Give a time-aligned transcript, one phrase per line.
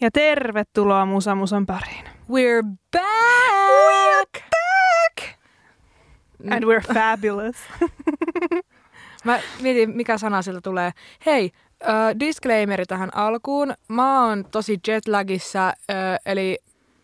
[0.00, 2.04] Ja tervetuloa Musa Musan pariin.
[2.04, 4.36] We're back!
[4.36, 5.40] We're back!
[6.50, 7.56] And we're fabulous.
[9.24, 10.90] Mä mietin, mikä sana sieltä tulee.
[11.26, 11.50] Hei,
[11.82, 13.74] äh, disclaimeri tähän alkuun.
[13.88, 15.74] Mä oon tosi jetlagissa, äh,
[16.26, 16.58] eli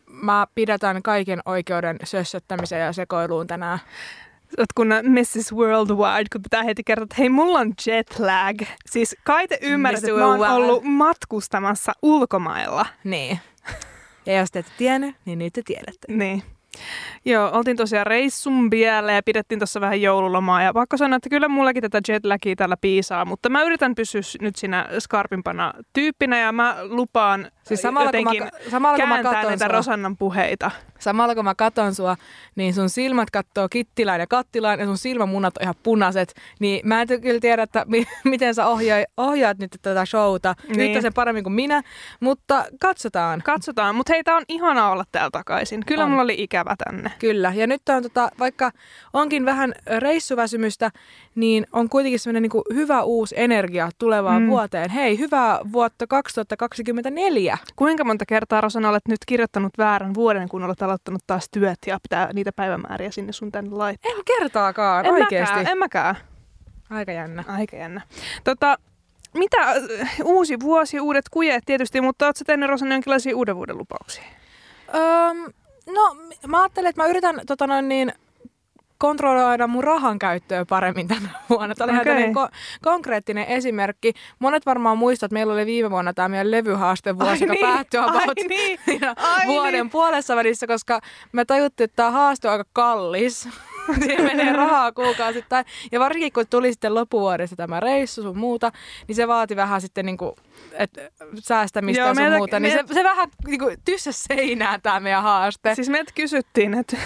[0.06, 3.78] mä pidätän kaiken oikeuden sössöttämiseen ja sekoiluun tänään.
[4.58, 5.52] Oot kun Mrs.
[5.52, 8.62] Worldwide, kun pitää heti kertoa, että hei, mulla on jet lag.
[8.86, 12.86] Siis kai te ymmärrät, että mä oon ollut matkustamassa ulkomailla.
[13.04, 13.38] Niin.
[14.26, 16.12] Ja jos te ette tiennyt, niin nyt te tiedätte.
[16.12, 16.42] Niin.
[17.24, 20.62] Joo, oltiin tosiaan reissun vielä ja pidettiin tuossa vähän joululomaa.
[20.62, 24.56] Ja vaikka sanoa, että kyllä mullakin tätä jetlagia tällä piisaa, mutta mä yritän pysyä nyt
[24.56, 29.58] siinä skarpimpana tyyppinä ja mä lupaan siis samalla, jotenkin kun mä, samalla, kun mä näitä
[29.58, 30.70] sua, Rosannan puheita.
[31.06, 32.16] Samalla kun mä katon sua,
[32.56, 36.34] niin sun silmät kattoo kittilään ja kattilaan ja sun silmämunat on ihan punaiset.
[36.58, 40.54] Niin mä en kyllä tiedä, että mi- miten sä ohjaat, ohjaat nyt tätä showta.
[40.76, 40.92] Niin.
[40.92, 41.82] Nyt se paremmin kuin minä,
[42.20, 43.42] mutta katsotaan.
[43.44, 45.82] Katsotaan, mutta hei, tää on ihana olla täällä takaisin.
[45.86, 46.10] Kyllä on.
[46.10, 47.12] mulla oli ikävä tänne.
[47.18, 48.70] Kyllä, ja nyt on tota, vaikka
[49.12, 50.90] onkin vähän reissuväsymystä,
[51.34, 54.48] niin on kuitenkin semmoinen niin hyvä uusi energia tulevaan mm.
[54.48, 54.90] vuoteen.
[54.90, 57.58] Hei, hyvää vuotta 2024!
[57.76, 61.98] Kuinka monta kertaa, Rosana, olet nyt kirjoittanut väärän vuoden, kun olet aloittanut taas työt ja
[62.02, 64.12] pitää niitä päivämääriä sinne sun tänne laittaa?
[64.12, 65.54] En kertaakaan, en oikeasti.
[65.54, 66.16] Mäkään, en mäkään.
[66.90, 67.44] Aika jännä.
[67.48, 68.00] Aika jännä.
[68.44, 68.78] Tota,
[69.34, 69.56] mitä,
[70.24, 74.24] uusi vuosi, uudet kujet tietysti, mutta oletko tehnyt Rosana jonkinlaisia uuden vuoden lupauksia?
[74.94, 75.52] Öm,
[75.86, 76.16] No
[76.46, 78.12] mä ajattelen, että mä yritän tota noin niin,
[78.98, 81.74] kontrolloida mun rahan käyttöä paremmin tänä vuonna.
[81.74, 82.20] Tämä oli okay.
[82.20, 82.52] ihan ko-
[82.82, 84.12] konkreettinen esimerkki.
[84.38, 88.00] Monet varmaan muistat, että meillä oli viime vuonna tämä meidän levyhaaste vuosi, joka niin, päättyi
[88.00, 88.78] about niin,
[89.46, 89.90] vuoden niin.
[89.90, 91.00] puolessa välissä, koska
[91.32, 93.48] me tajuttiin, että tämä haaste on aika kallis.
[94.04, 95.64] Siihen menee rahaa kuukausittain.
[95.92, 98.72] Ja varsinkin kun tuli sitten loppuvuodesta tämä reissu sun muuta,
[99.08, 100.32] niin se vaati vähän sitten niin kuin,
[100.72, 100.90] et,
[101.38, 102.60] säästämistä Joo, ja sun meiltä, muuta.
[102.60, 102.88] Niin meiltä...
[102.88, 105.74] se, se vähän niin kuin, tyssä seinää tämä meidän haaste.
[105.74, 106.96] Siis meiltä kysyttiin, että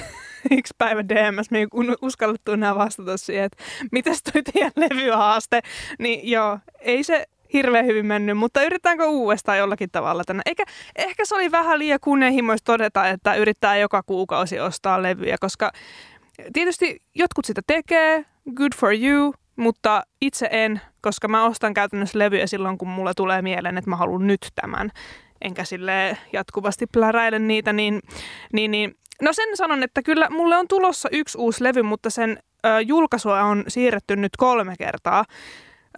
[0.58, 1.66] yksi päivä DMS, me ei
[2.02, 5.60] uskallettu enää vastata siihen, että mitäs toi teidän levyhaaste.
[5.98, 10.42] Niin joo, ei se hirveän hyvin mennyt, mutta yritetäänkö uudestaan jollakin tavalla tänne?
[10.46, 10.64] Eikä,
[10.96, 15.72] ehkä se oli vähän liian kunnianhimoista todeta, että yrittää joka kuukausi ostaa levyjä, koska
[16.52, 22.46] tietysti jotkut sitä tekee, good for you, mutta itse en, koska mä ostan käytännössä levyjä
[22.46, 24.90] silloin, kun mulle tulee mieleen, että mä haluan nyt tämän.
[25.42, 28.00] Enkä sille jatkuvasti pläräile niitä, niin,
[28.52, 32.38] niin, niin No sen sanon, että kyllä mulle on tulossa yksi uusi levy, mutta sen
[32.66, 35.24] ö, julkaisua on siirretty nyt kolme kertaa.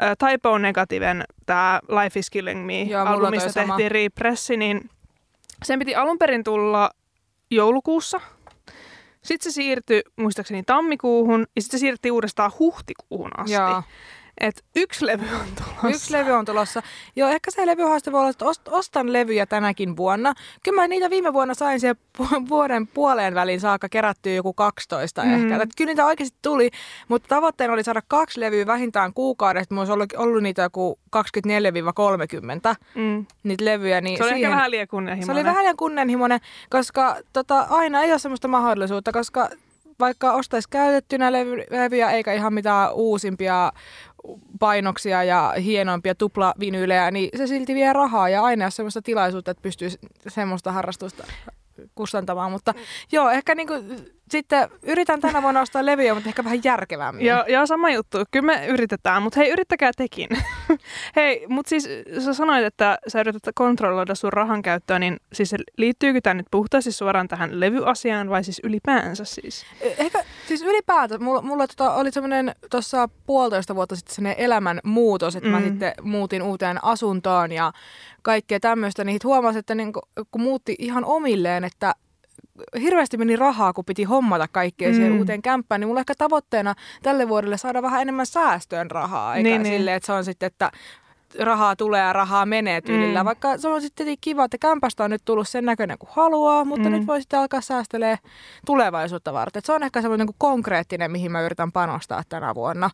[0.02, 4.90] Ö, Typo Negativen, tämä Life is Killing Me Joo, albumista tehtiin repressi, niin
[5.64, 6.90] sen piti alun perin tulla
[7.50, 8.20] joulukuussa.
[9.22, 13.52] Sitten se siirtyi muistaakseni tammikuuhun ja sitten se siirrettiin uudestaan huhtikuuhun asti.
[13.52, 13.82] Joo.
[14.40, 15.88] Et yksi levy on tulossa.
[15.88, 16.82] Yksi levy on tulossa.
[17.16, 20.34] Joo, ehkä se levyhaaste voi olla, että ostan levyjä tänäkin vuonna.
[20.62, 21.96] Kyllä mä niitä viime vuonna sain siihen
[22.48, 25.34] vuoden puoleen väliin saakka kerättyä joku 12 mm.
[25.34, 25.62] ehkä.
[25.62, 26.70] Et kyllä niitä oikeasti tuli,
[27.08, 29.74] mutta tavoitteena oli saada kaksi levyä vähintään kuukaudesta.
[29.74, 31.20] Mulla olisi ollut, ollut niitä joku 24-30
[32.94, 33.26] mm.
[33.42, 34.00] niitä levyjä.
[34.00, 35.26] Niin se oli siihen, ehkä vähän liian kunnianhimoinen.
[35.26, 36.40] Se oli vähän liian kunnianhimoinen,
[36.70, 39.48] koska tota, aina ei ole sellaista mahdollisuutta, koska
[40.02, 41.32] vaikka ostaisi käytettynä
[41.70, 43.72] levyjä eikä ihan mitään uusimpia
[44.58, 49.62] painoksia ja hienompia tuplavinyylejä, niin se silti vie rahaa ja aina on sellaista tilaisuutta, että
[49.62, 49.88] pystyy
[50.28, 51.24] semmoista harrastusta
[51.94, 52.52] kustantamaan.
[52.52, 52.74] Mutta
[53.12, 53.84] joo, ehkä niin kuin
[54.32, 57.26] sitten yritän tänä vuonna ostaa levyjä, mutta ehkä vähän järkevämmin.
[57.26, 58.18] Joo, joo sama juttu.
[58.30, 60.28] Kyllä me yritetään, mutta hei, yrittäkää tekin.
[61.16, 61.88] hei, mutta siis
[62.24, 66.92] sä sanoit, että sä yrität kontrolloida sun rahan käyttöä, niin siis liittyykö tämä nyt puhtaasti
[66.92, 69.66] suoraan tähän levyasiaan vai siis ylipäänsä siis?
[69.80, 71.22] E, ehkä siis ylipäätään.
[71.22, 75.54] Mulla, mulla tota, oli semmoinen tuossa puolitoista vuotta sitten semmoinen elämän muutos, että mm.
[75.54, 77.72] mä sitten muutin uuteen asuntoon ja
[78.22, 81.94] kaikkea tämmöistä, niin huomasin, että niin kun, kun muutti ihan omilleen, että
[82.80, 84.94] hirveästi meni rahaa, kun piti hommata kaikkea mm.
[84.94, 89.48] siihen uuteen kämppään, niin mulla ehkä tavoitteena tälle vuodelle saada vähän enemmän säästöön rahaa, eikä
[89.48, 89.76] niin, niin.
[89.76, 90.70] silleen, että se on sitten, että
[91.40, 93.22] rahaa tulee ja rahaa menee tyylillä.
[93.22, 93.24] Mm.
[93.24, 96.88] Vaikka se on sitten kiva, että kämpästä on nyt tullut sen näköinen kuin haluaa, mutta
[96.88, 96.94] mm.
[96.94, 98.18] nyt voi sitten alkaa säästelee
[98.66, 99.58] tulevaisuutta varten.
[99.58, 102.90] Et se on ehkä semmoinen niin konkreettinen, mihin mä yritän panostaa tänä vuonna.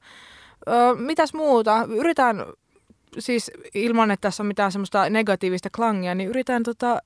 [0.69, 1.87] Öö, mitäs muuta?
[1.97, 2.47] Yritän
[3.19, 7.03] siis ilman, että tässä on mitään semmoista negatiivista klangia, niin yritän tota,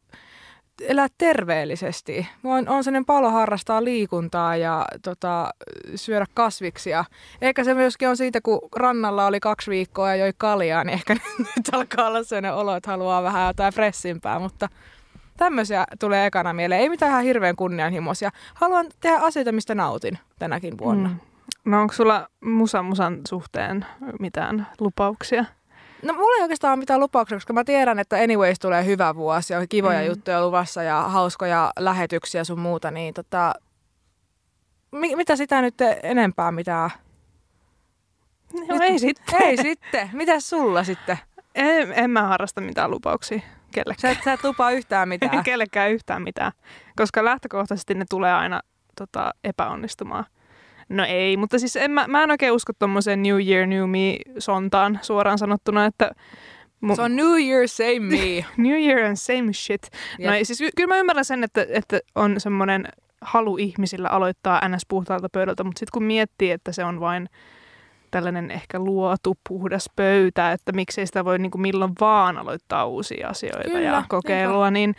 [0.89, 2.29] elää terveellisesti.
[2.45, 5.51] On, on sellainen palo harrastaa liikuntaa ja tota,
[5.95, 7.05] syödä kasviksia.
[7.41, 11.15] Ehkä se myöskin on siitä, kun rannalla oli kaksi viikkoa ja joi kaljaa, niin ehkä
[11.39, 14.69] nyt alkaa olla sellainen olo, että haluaa vähän jotain fressimpää, mutta
[15.37, 16.81] tämmöisiä tulee ekana mieleen.
[16.81, 18.31] Ei mitään hirveän kunnianhimoisia.
[18.55, 21.09] Haluan tehdä asioita, mistä nautin tänäkin vuonna.
[21.09, 21.17] Mm.
[21.65, 23.87] No onko sulla Musa Musan suhteen
[24.21, 25.45] mitään lupauksia?
[26.03, 29.53] No mulla ei oikeastaan ole mitään lupauksia, koska mä tiedän, että anyways tulee hyvä vuosi
[29.53, 30.07] ja kivoja mm.
[30.07, 33.55] juttuja luvassa ja hauskoja lähetyksiä sun muuta, niin tota,
[34.93, 36.91] mi- mitä sitä nyt enempää mitä?
[38.69, 39.43] No ei sitten.
[39.43, 40.11] Ei sitten.
[40.13, 41.19] Mitäs sulla sitten?
[41.55, 43.41] En, en mä harrasta mitään lupauksia
[43.73, 44.01] kellekään.
[44.01, 45.45] Sä et, sä et lupaa yhtään mitään.
[45.45, 46.53] kellekään yhtään mitään,
[46.97, 48.61] koska lähtökohtaisesti ne tulee aina
[48.97, 50.25] tota, epäonnistumaan.
[50.93, 54.99] No ei, mutta siis en, mä, mä en oikein usko tuommoiseen New Year, New Me-sontaan
[55.03, 56.11] suoraan sanottuna, että
[56.81, 56.97] Mun...
[56.97, 58.45] Se on New Year, same me.
[58.69, 59.83] New Year and same shit.
[60.21, 60.31] Yep.
[60.31, 62.89] No siis kyllä mä ymmärrän sen, että, että on semmoinen
[63.21, 64.83] halu ihmisillä aloittaa ns.
[64.89, 67.29] puhtaalta pöydältä, mutta sitten kun miettii, että se on vain
[68.13, 73.29] tällainen ehkä luotu puhdas pöytä, että miksei sitä voi niin kuin milloin vaan aloittaa uusia
[73.29, 74.95] asioita Kyllä, ja kokeilua, niin,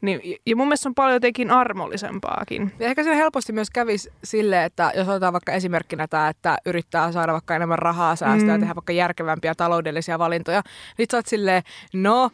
[0.00, 2.72] niin, ja mun mielestä on paljon jotenkin armollisempaakin.
[2.78, 7.12] Ja ehkä se helposti myös kävisi sille, että jos otetaan vaikka esimerkkinä tämä, että yrittää
[7.12, 8.54] saada vaikka enemmän rahaa säästöä mm.
[8.54, 10.62] ja tehdä vaikka järkevämpiä taloudellisia valintoja,
[10.98, 11.62] niin sä oot silleen,
[11.94, 12.30] no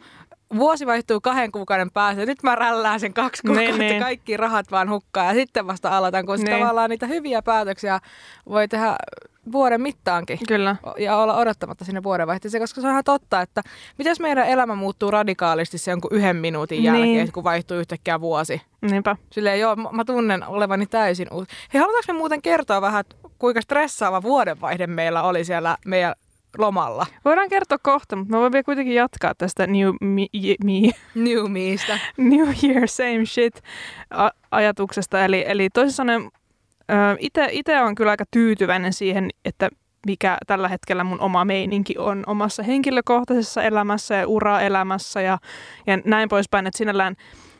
[0.55, 2.25] vuosi vaihtuu kahden kuukauden päästä.
[2.25, 4.01] Nyt mä rällään sen kaksi niin, kuukautta, ne, niin.
[4.01, 6.35] kaikki rahat vaan hukkaa ja sitten vasta aloitan, ne.
[6.37, 6.59] Niin.
[6.59, 7.99] tavallaan niitä hyviä päätöksiä
[8.49, 8.95] voi tehdä
[9.51, 10.39] vuoden mittaankin.
[10.47, 10.75] Kyllä.
[10.97, 13.61] Ja olla odottamatta sinne vuodenvaihteeseen, koska se on ihan totta, että
[13.97, 16.85] miten meidän elämä muuttuu radikaalisti se jonkun yhden minuutin niin.
[16.85, 18.61] jälkeen, kun vaihtuu yhtäkkiä vuosi.
[18.81, 19.15] Niinpä.
[19.29, 21.51] Silleen joo, mä tunnen olevani täysin uusi.
[21.73, 23.03] Hei, halutaanko me muuten kertoa vähän,
[23.39, 26.15] kuinka stressaava vuodenvaihde meillä oli siellä meidän
[26.57, 27.05] lomalla.
[27.25, 30.27] Voidaan kertoa kohta, mutta mä voin vielä kuitenkin jatkaa tästä New Me.
[30.63, 30.91] me.
[31.15, 31.99] New Meistä.
[32.17, 33.61] New Year, same shit
[34.51, 35.25] ajatuksesta.
[35.25, 36.29] Eli, eli toisin sanoen
[37.51, 39.69] itse on kyllä aika tyytyväinen siihen, että
[40.07, 45.37] mikä tällä hetkellä mun oma meininki on omassa henkilökohtaisessa elämässä ja uraelämässä ja,
[45.87, 47.15] ja näin poispäin, että sinällään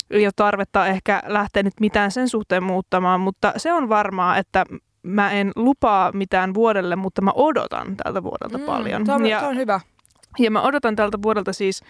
[0.10, 4.66] ei ole tarvetta ehkä lähteä nyt mitään sen suhteen muuttamaan, mutta se on varmaa, että
[5.03, 9.05] mä en lupaa mitään vuodelle, mutta mä odotan tältä vuodelta mm, paljon.
[9.05, 9.79] Se on, ja, on hyvä.
[10.39, 11.83] Ja mä odotan tältä vuodelta siis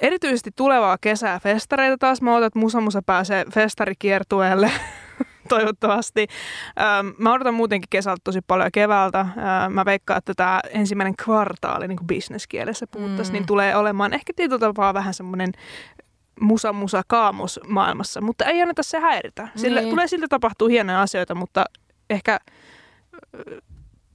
[0.00, 2.22] erityisesti tulevaa kesää festareita taas.
[2.22, 4.70] Mä odotan, että Musa Musa pääsee festarikiertueelle
[5.48, 6.26] toivottavasti.
[7.18, 9.26] Mä odotan muutenkin kesältä tosi paljon keväältä.
[9.70, 13.38] Mä veikkaan, että tämä ensimmäinen kvartaali, niin kuin bisneskielessä puhuttaisiin, mm.
[13.38, 15.52] niin tulee olemaan ehkä tietyllä tapaa vähän semmoinen
[16.40, 19.48] musa musa kaamos maailmassa, mutta ei anneta se häiritä.
[19.56, 19.90] Sillä niin.
[19.90, 21.64] tulee siltä tapahtuu hienoja asioita, mutta
[22.10, 22.40] ehkä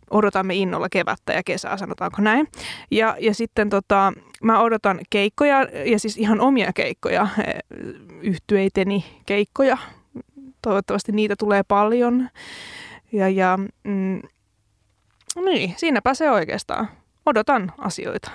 [0.10, 2.48] odotamme innolla kevättä ja kesää, sanotaanko näin.
[2.92, 4.13] Ja, ja sitten tota,
[4.44, 7.28] mä odotan keikkoja, ja siis ihan omia keikkoja,
[8.22, 9.78] yhtyeiteni keikkoja.
[10.62, 12.30] Toivottavasti niitä tulee paljon.
[13.12, 14.22] Ja, ja mm,
[15.45, 16.90] niin, siinäpä se oikeastaan.
[17.25, 18.31] Odotan asioita.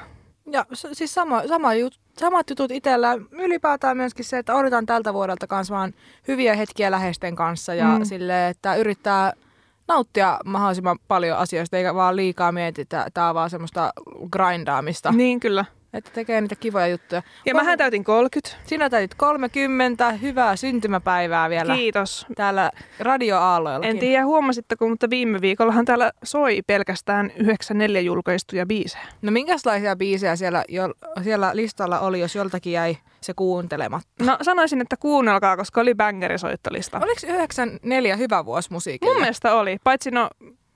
[0.46, 3.18] Ja siis sama, sama jut, samat jutut itsellä.
[3.30, 5.94] Ylipäätään myöskin se, että odotan tältä vuodelta kanssa vaan
[6.28, 8.04] hyviä hetkiä läheisten kanssa ja mm.
[8.04, 9.32] sille, että yrittää
[9.88, 13.06] nauttia mahdollisimman paljon asioista, eikä vaan liikaa mietitä.
[13.14, 13.92] Tämä on vaan semmoista
[14.30, 15.12] grindaamista.
[15.12, 15.64] Niin, kyllä.
[15.92, 17.22] Että tekee niitä kivoja juttuja.
[17.46, 18.56] Ja mähän täytin 30.
[18.66, 20.12] Sinä täytit 30.
[20.12, 21.74] Hyvää syntymäpäivää vielä.
[21.74, 22.26] Kiitos.
[22.36, 23.90] Täällä radioaalloillakin.
[23.90, 29.04] En tiedä huomasitteko, mutta viime viikollahan täällä soi pelkästään 94 julkaistuja biisejä.
[29.22, 34.24] No minkälaisia biisejä siellä, jo, siellä listalla oli, jos joltakin jäi se kuuntelematta?
[34.24, 36.98] No sanoisin, että kuunnelkaa, koska oli bangerisoittolista.
[36.98, 39.14] Oliko 94 hyvä vuosi musiikille?
[39.14, 40.30] Mun mielestä oli, paitsi no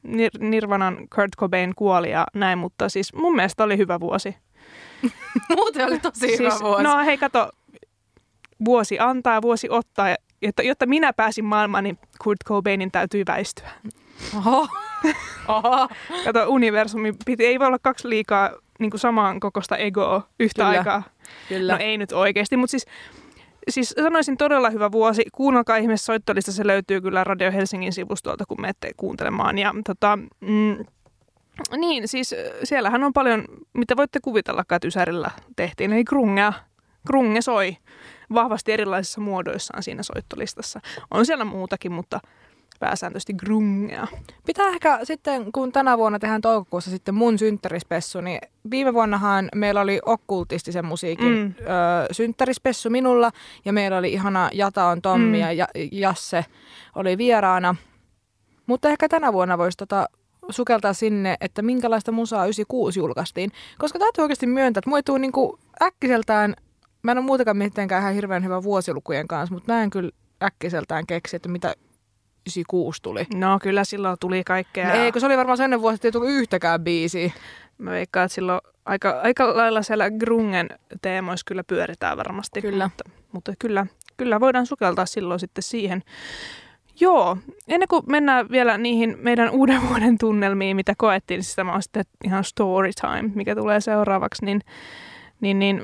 [0.06, 4.36] Nir- Nirvanan Kurt Cobain kuoli ja näin, mutta siis mun mielestä oli hyvä vuosi.
[5.56, 6.82] Muuten oli tosi siis, hyvä vuosi.
[6.82, 7.50] No hei, kato,
[8.64, 10.16] vuosi antaa, vuosi ottaa.
[10.42, 13.70] Jotta, jotta minä pääsin maailmaan, niin Kurt Cobainin täytyy väistyä.
[14.36, 14.68] Oho.
[15.48, 15.88] Oho.
[16.24, 20.78] Kato, universumi piti, ei voi olla kaksi liikaa niin kuin samaan kokosta egoa yhtä Kyllä.
[20.78, 21.02] aikaa.
[21.48, 21.72] Kyllä.
[21.72, 22.86] No ei nyt oikeasti, mutta siis,
[23.70, 25.24] siis sanoisin todella hyvä vuosi.
[25.32, 29.58] Kuunnelkaa ihmeessä soittolista, se löytyy kyllä Radio Helsingin sivustolta, kun menette kuuntelemaan.
[29.58, 30.84] Ja tota, mm,
[31.76, 32.34] niin, siis
[32.64, 35.92] siellähän on paljon, mitä voitte kuvitella, että Ysärillä tehtiin.
[35.92, 36.52] Eli grungea,
[37.06, 37.76] grunge soi
[38.34, 40.80] vahvasti erilaisissa muodoissaan siinä soittolistassa.
[41.10, 42.20] On siellä muutakin, mutta
[42.80, 44.06] pääsääntöisesti grungea.
[44.46, 49.80] Pitää ehkä sitten, kun tänä vuonna tehdään toukokuussa sitten mun synttärispessu, niin viime vuonnahan meillä
[49.80, 51.54] oli okkultistisen musiikin mm.
[51.60, 53.30] ö, synttärispessu minulla,
[53.64, 55.50] ja meillä oli ihana Jata on Tommi mm.
[55.50, 56.44] ja Jasse
[56.94, 57.76] oli vieraana.
[58.66, 60.08] Mutta ehkä tänä vuonna voisi tota
[60.50, 63.52] sukeltaa sinne, että minkälaista musaa 96 julkaistiin.
[63.78, 66.54] Koska täytyy oikeasti myöntää, että muituu niinku äkkiseltään,
[67.02, 70.10] mä en ole muutenkaan mitenkään ihan hirveän hyvä vuosilukujen kanssa, mutta mä en kyllä
[70.42, 71.74] äkkiseltään keksi, että mitä
[72.46, 73.26] 96 tuli.
[73.34, 74.88] No kyllä silloin tuli kaikkea.
[74.88, 77.32] No, ei, kun se oli varmaan sellainen vuosi, että ei tullut yhtäkään biisiä.
[77.78, 80.68] Mä veikkaan, että silloin aika, aika lailla siellä grungen
[81.02, 82.62] teemoissa kyllä pyöritään varmasti.
[82.62, 82.84] Kyllä.
[82.84, 83.86] Mutta, mutta kyllä,
[84.16, 86.02] kyllä voidaan sukeltaa silloin sitten siihen.
[87.00, 87.36] Joo,
[87.68, 92.04] ennen kuin mennään vielä niihin meidän uuden vuoden tunnelmiin, mitä koettiin, siis tämä on sitten
[92.24, 94.60] ihan story time, mikä tulee seuraavaksi, niin,
[95.40, 95.82] niin, niin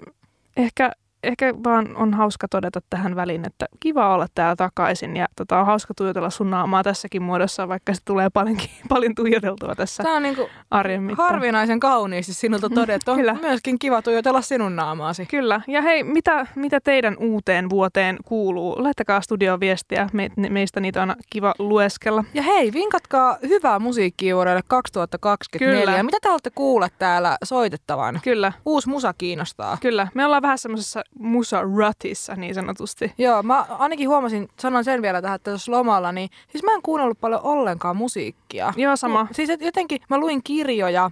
[0.57, 0.93] ehkä
[1.23, 5.67] ehkä vaan on hauska todeta tähän väliin, että kiva olla täällä takaisin ja tota, on
[5.67, 10.23] hauska tuijotella sun naamaa tässäkin muodossa, vaikka se tulee paljonkin, paljon tuijoteltua tässä Tämä on
[10.23, 11.29] niinku arjen mittaan.
[11.29, 13.11] harvinaisen kauniisti sinulta todettu.
[13.11, 13.37] On Kyllä.
[13.41, 15.27] myöskin kiva tuijotella sinun naamaasi.
[15.27, 15.61] Kyllä.
[15.67, 18.75] Ja hei, mitä, mitä teidän uuteen vuoteen kuuluu?
[18.79, 20.09] Laittakaa studioon viestiä.
[20.13, 22.25] Me, meistä niitä on kiva lueskella.
[22.35, 25.87] Ja hei, vinkatkaa hyvää musiikkia vuodelle 2024.
[25.87, 26.03] Kyllä.
[26.03, 28.21] Mitä te olette kuulleet täällä soitettavan?
[28.25, 29.79] Kyllä, Uusi musa kiinnostaa.
[29.81, 30.09] kyllä.
[30.15, 33.13] Me ollaan vähän semmoisessa musa-rutissa niin sanotusti.
[33.19, 36.83] Joo, mä ainakin huomasin, sanon sen vielä tähän, että jos lomalla, niin siis mä en
[36.83, 38.73] kuunnellut paljon ollenkaan musiikkia.
[38.77, 39.27] Joo, sama.
[39.33, 41.11] Siis et jotenkin mä luin kirjoja.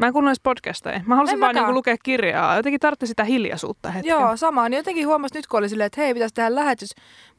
[0.00, 1.00] Mä en kuunnellut podcasteja.
[1.06, 1.64] Mä halusin En vaan mäkään.
[1.64, 2.56] niinku lukea kirjaa.
[2.56, 4.10] Jotenkin tarvitsin sitä hiljaisuutta hetken.
[4.10, 4.68] Joo, sama.
[4.68, 6.90] Niin jotenkin huomasin nyt, kun oli silleen, että hei, pitäisi tehdä lähetys.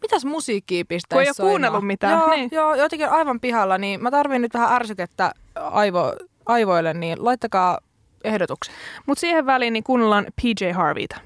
[0.01, 2.49] Mitäs musiikkia pistää Kun ei ole kuunnellut mitään, Joo, niin.
[2.51, 6.13] joo, jotenkin aivan pihalla, niin mä tarvin nyt vähän ärsykettä aivo,
[6.45, 7.79] aivoille, niin laittakaa
[8.23, 8.73] ehdotukset.
[9.05, 11.17] Mutta siihen väliin niin kuunnellaan PJ Harveyta.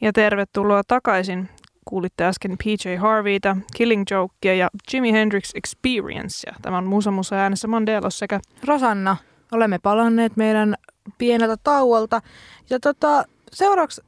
[0.00, 1.48] Ja tervetuloa takaisin.
[1.84, 6.54] Kuulitte äsken PJ Harveyta, Killing Jokea ja Jimi Hendrix Experiencea.
[6.62, 9.16] Tämä on Musa Musa äänessä Mandelos sekä Rosanna,
[9.52, 10.74] olemme palanneet meidän
[11.18, 12.22] pieneltä tauolta.
[12.70, 14.00] Ja tota, seuraavaksi,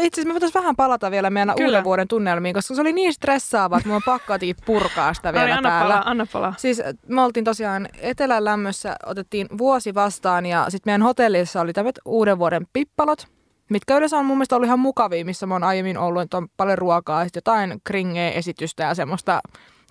[0.00, 1.68] itse asiassa me voitaisiin vähän palata vielä meidän Kyllä.
[1.68, 5.44] uuden vuoden tunnelmiin, koska se oli niin stressaavaa, että pakko jotenkin purkaa sitä No niin,
[5.46, 5.94] vielä anna täällä.
[5.94, 6.54] palaa, anna palaa.
[6.56, 12.00] Siis me oltiin tosiaan Etelän lämmössä, otettiin vuosi vastaan ja sitten meidän hotellissa oli tämmöiset
[12.04, 13.26] uuden vuoden pippalot,
[13.74, 16.48] mitkä yleensä on mun mielestä ollut ihan mukavia, missä mä oon aiemmin ollut, että on
[16.56, 19.40] paljon ruokaa ja jotain kringeä esitystä ja semmoista,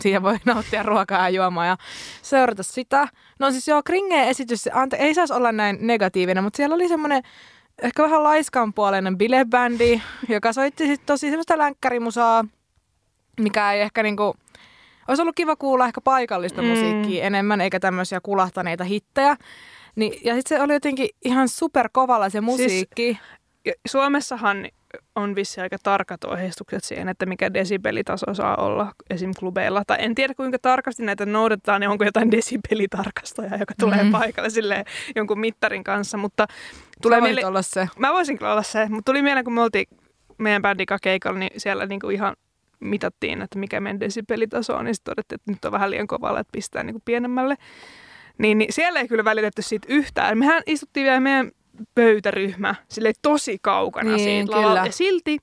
[0.02, 1.78] siitä voi nauttia ruokaa ja juomaa ja
[2.22, 3.08] seurata sitä.
[3.40, 7.24] No siis joo, kringeä esitys, ante, ei saisi olla näin negatiivinen, mutta siellä oli semmoinen
[7.82, 12.46] ehkä vähän laiskanpuoleinen bilebändi, joka soitti sitten tosi semmoista länkkärimusaa,
[13.40, 14.36] mikä ei ehkä niinku,
[15.08, 16.68] olisi ollut kiva kuulla ehkä paikallista Mm.
[16.68, 19.38] musiikkia enemmän, eikä tämmöisiä kulahtaneita hittejä.
[19.96, 23.06] Niin, ja sitten se oli jotenkin ihan superkovalla se musiikki.
[23.06, 23.43] Siis,
[23.88, 24.68] Suomessahan
[25.16, 29.32] on vissi aika tarkat ohjeistukset siihen, että mikä desibelitaso saa olla esim.
[29.40, 29.84] klubeilla.
[29.88, 34.12] Tai en tiedä kuinka tarkasti näitä noudatetaan, niin onko jotain desibelitarkastajaa, joka tulee mm-hmm.
[34.12, 36.18] paikalle silleen jonkun mittarin kanssa.
[36.18, 36.48] Mutta
[37.02, 37.88] tulee mieleen, olla se.
[38.00, 39.86] mä voisin kyllä olla se, mutta tuli mieleen, kun me oltiin
[40.38, 42.36] meidän bändin kanssa keikalla, niin siellä niinku ihan
[42.80, 46.40] mitattiin, että mikä meidän desibelitaso on, niin sitten todettiin, että nyt on vähän liian kovalla,
[46.40, 47.56] että pistää niinku pienemmälle.
[48.38, 50.38] Niin, niin siellä ei kyllä välitetty siitä yhtään.
[50.38, 51.52] Mehän istuttiin vielä meidän
[51.96, 54.68] pöytäryhmä sille tosi kaukana Niin, siitä kyllä.
[54.68, 54.86] lavalta.
[54.86, 55.38] Ja silti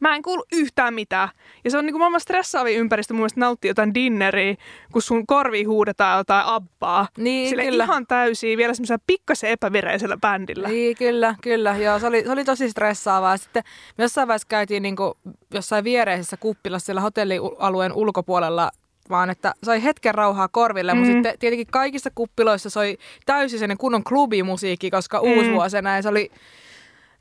[0.00, 1.28] mä en kuulu yhtään mitään.
[1.64, 4.54] Ja se on niinku maailman stressaavin ympäristö mun mielestä nauttia jotain dinneriä,
[4.92, 7.08] kun sun korviin huudetaan jotain abbaa.
[7.18, 7.84] Niin, Sille kyllä.
[7.84, 10.68] ihan täysiä, vielä semmoisella pikkasen epävireisellä bändillä.
[10.68, 11.76] Niin, kyllä, kyllä.
[11.76, 13.36] Joo, se oli, se oli tosi stressaavaa.
[13.36, 13.62] Sitten
[13.98, 15.14] me jossain vaiheessa käytiin niin kuin
[15.54, 18.70] jossain viereisessä kuppilassa siellä hotellialueen ulkopuolella
[19.10, 20.98] vaan että sai hetken rauhaa korville, mm.
[20.98, 25.28] mutta sitten tietenkin kaikissa kuppiloissa soi täysin sellainen kunnon klubimusiikki, koska mm.
[25.28, 26.30] uusi vuosi näin, se oli,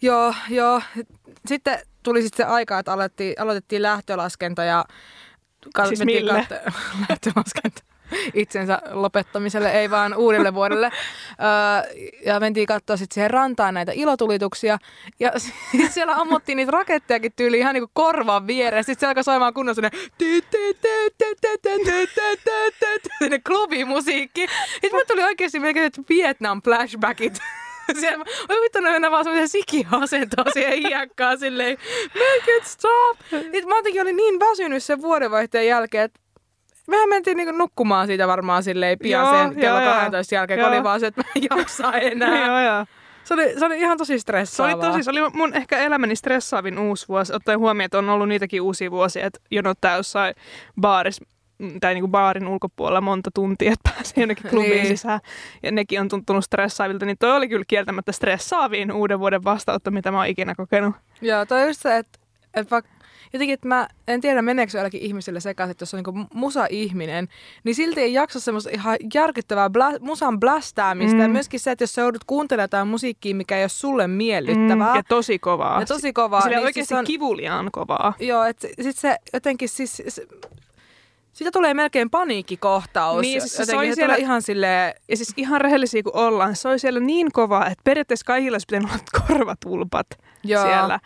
[0.01, 0.81] joo, joo.
[1.47, 4.85] Sitten tuli sitten se aika, että aloitettiin, aloitettiin lähtölaskenta ja
[5.87, 6.33] Siis mille?
[7.09, 7.92] lähtölaskenta
[8.33, 10.85] itsensä lopettamiselle, ei vaan uudelle vuodelle.
[10.85, 11.93] Öö,
[12.25, 14.77] ja mentiin katsoa sitten siihen rantaan näitä ilotulituksia.
[15.19, 15.31] Ja
[15.71, 18.83] siis siellä ammuttiin niitä rakettejakin tyyli ihan niinku korvan viereen.
[18.83, 19.91] Sitten se alkoi soimaan sellainen
[23.23, 24.47] sellainen klubimusiikki.
[24.71, 27.39] Sitten mulle tuli oikeasti melkein Vietnam flashbackit.
[27.99, 31.77] Siellä, oi vittu, ne mennään vaan semmoisen sikiasentoon siihen hiekkaan silleen,
[32.13, 33.17] make it stop.
[33.29, 36.19] Sitten mä jotenkin olin niin väsynyt sen vuodenvaihteen jälkeen, että
[36.87, 39.99] mehän mentiin niinku nukkumaan siitä varmaan silleen pian Joo, sen kello joo, joo.
[39.99, 40.73] 12 jälkeen, kun Joo.
[40.75, 42.45] oli vaan se, että mä en jaksa enää.
[42.47, 42.85] joo, joo.
[43.23, 44.75] Se oli, se oli ihan tosi Se oli, stressaavaa.
[44.91, 48.61] tosi, se oli mun ehkä elämäni stressaavin uusi vuosi, ottaen huomioon, että on ollut niitäkin
[48.61, 50.35] uusia vuosia, että jonottaa jossain
[50.81, 51.25] baarissa
[51.59, 54.83] mm, tai niinku baarin ulkopuolella monta tuntia, että pääsee jonnekin klubiin Niin.
[54.83, 54.97] niin.
[54.97, 55.19] sisään.
[55.63, 60.11] Ja nekin on tuntunut stressaavilta, niin toi oli kyllä kieltämättä stressaavin uuden vuoden vastaanotto, mitä
[60.11, 60.95] mä oon ikinä kokenut.
[61.21, 62.19] Joo, toi on just se, että,
[62.53, 62.91] että vaikka
[63.33, 67.27] jotenkin, että mä en tiedä meneekö jollakin ihmisille sekaisin, että jos on niin musa-ihminen,
[67.63, 71.15] niin silti ei jaksa semmoista ihan järkyttävää bla- musan blästäämistä.
[71.15, 71.21] Mm.
[71.21, 74.89] Ja myöskin se, että jos sä joudut kuuntelemaan jotain musiikkia, mikä ei ole sulle miellyttävää.
[74.93, 75.79] Mm, ja tosi kovaa.
[75.79, 76.41] ja tosi kovaa.
[76.41, 78.13] Sillä niin oikeasti siis on, kivuliaan kovaa.
[78.19, 80.01] Joo, että sit se jotenkin siis...
[80.07, 80.27] Se,
[81.33, 83.21] siitä tulee melkein paniikkikohtaus.
[83.21, 84.93] Niin, siis se se siellä- ihan silleen...
[85.09, 88.65] Ja siis ihan rehellisiä kuin ollaan, se oli siellä niin kovaa, että periaatteessa kaikilla olisi
[88.69, 90.07] pitänyt olla korvatulpat
[90.43, 90.63] Joo.
[90.63, 90.99] siellä.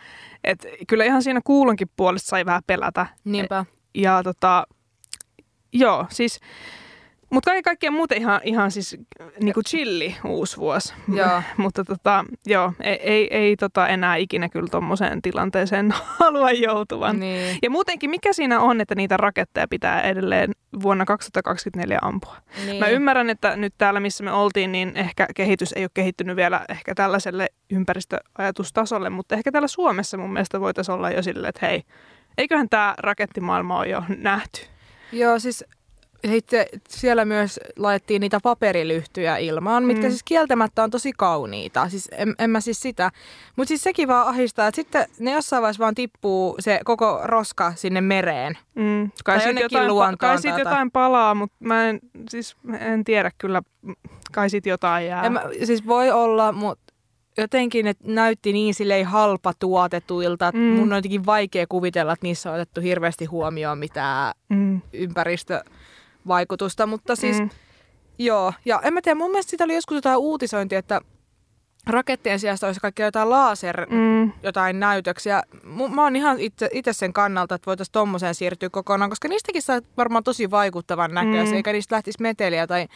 [0.44, 3.06] Et kyllä ihan siinä kuulonkin puolesta sai vähän pelätä.
[3.24, 3.64] Niinpä.
[3.94, 4.66] Ja tota,
[5.72, 6.40] joo, siis
[7.30, 8.96] Mutta kaiken kaikkiaan muuten ihan, ihan siis
[9.40, 10.94] niinku chilli uusi vuosi.
[11.14, 11.42] Joo.
[11.56, 17.20] Mutta tota, joo, ei, ei, ei tota enää ikinä kyllä tuommoiseen tilanteeseen halua joutuvan.
[17.20, 17.58] Niin.
[17.62, 22.36] Ja muutenkin, mikä siinä on, että niitä raketteja pitää edelleen vuonna 2024 ampua?
[22.66, 22.78] Niin.
[22.78, 26.64] Mä ymmärrän, että nyt täällä, missä me oltiin, niin ehkä kehitys ei ole kehittynyt vielä
[26.68, 31.82] ehkä tällaiselle ympäristöajatustasolle, mutta ehkä täällä Suomessa mun mielestä voitaisiin olla jo silleen, että hei,
[32.38, 34.60] eiköhän tämä rakettimaailma ole jo nähty.
[35.12, 35.64] Joo, siis
[36.26, 40.10] sitten siellä myös laitettiin niitä paperilyhtyjä ilmaan, mitkä Mm.
[40.10, 41.88] siis kieltämättä on tosi kauniita.
[41.88, 43.10] Siis en, en mä siis sitä.
[43.56, 47.72] Mutta siis sekin vaan ahistaa, että sitten ne jossain vaiheessa vaan tippuu se koko roska
[47.76, 48.58] sinne mereen.
[48.74, 49.10] Mm.
[49.24, 53.30] Kai jonnekin jotain, luontoon kai siitä tai jotain palaa, mutta mä en, siis en tiedä
[53.38, 53.62] kyllä,
[54.32, 55.22] kai siitä jotain jää.
[55.22, 56.94] En mä, siis voi olla, mutta
[57.38, 60.64] jotenkin ne näytti niin silleen halpa tuotetuilta, että Mm.
[60.64, 64.80] mun on jotenkin vaikea kuvitella, että niissä on otettu hirveästi huomioon mitään Mm.
[66.28, 67.50] Ympäristövaikutusta, mutta siis Mm.
[68.20, 71.00] Joo, ja en mä tiedä, mun mielestä siitä oli joskus jotain uutisointia, että
[71.86, 74.32] rakettien sijasta olisi kaikki jotain laser, Mm.
[74.42, 75.42] jotain näytöksiä.
[75.94, 79.80] Mä oon ihan itse, itse sen kannalta, että voitaisiin tommoseen siirtyä kokonaan, koska niistäkin saa
[79.96, 81.56] varmaan tosi vaikuttavan näköisiä, Mm.
[81.56, 82.88] eikä niistä lähtisi meteliä tai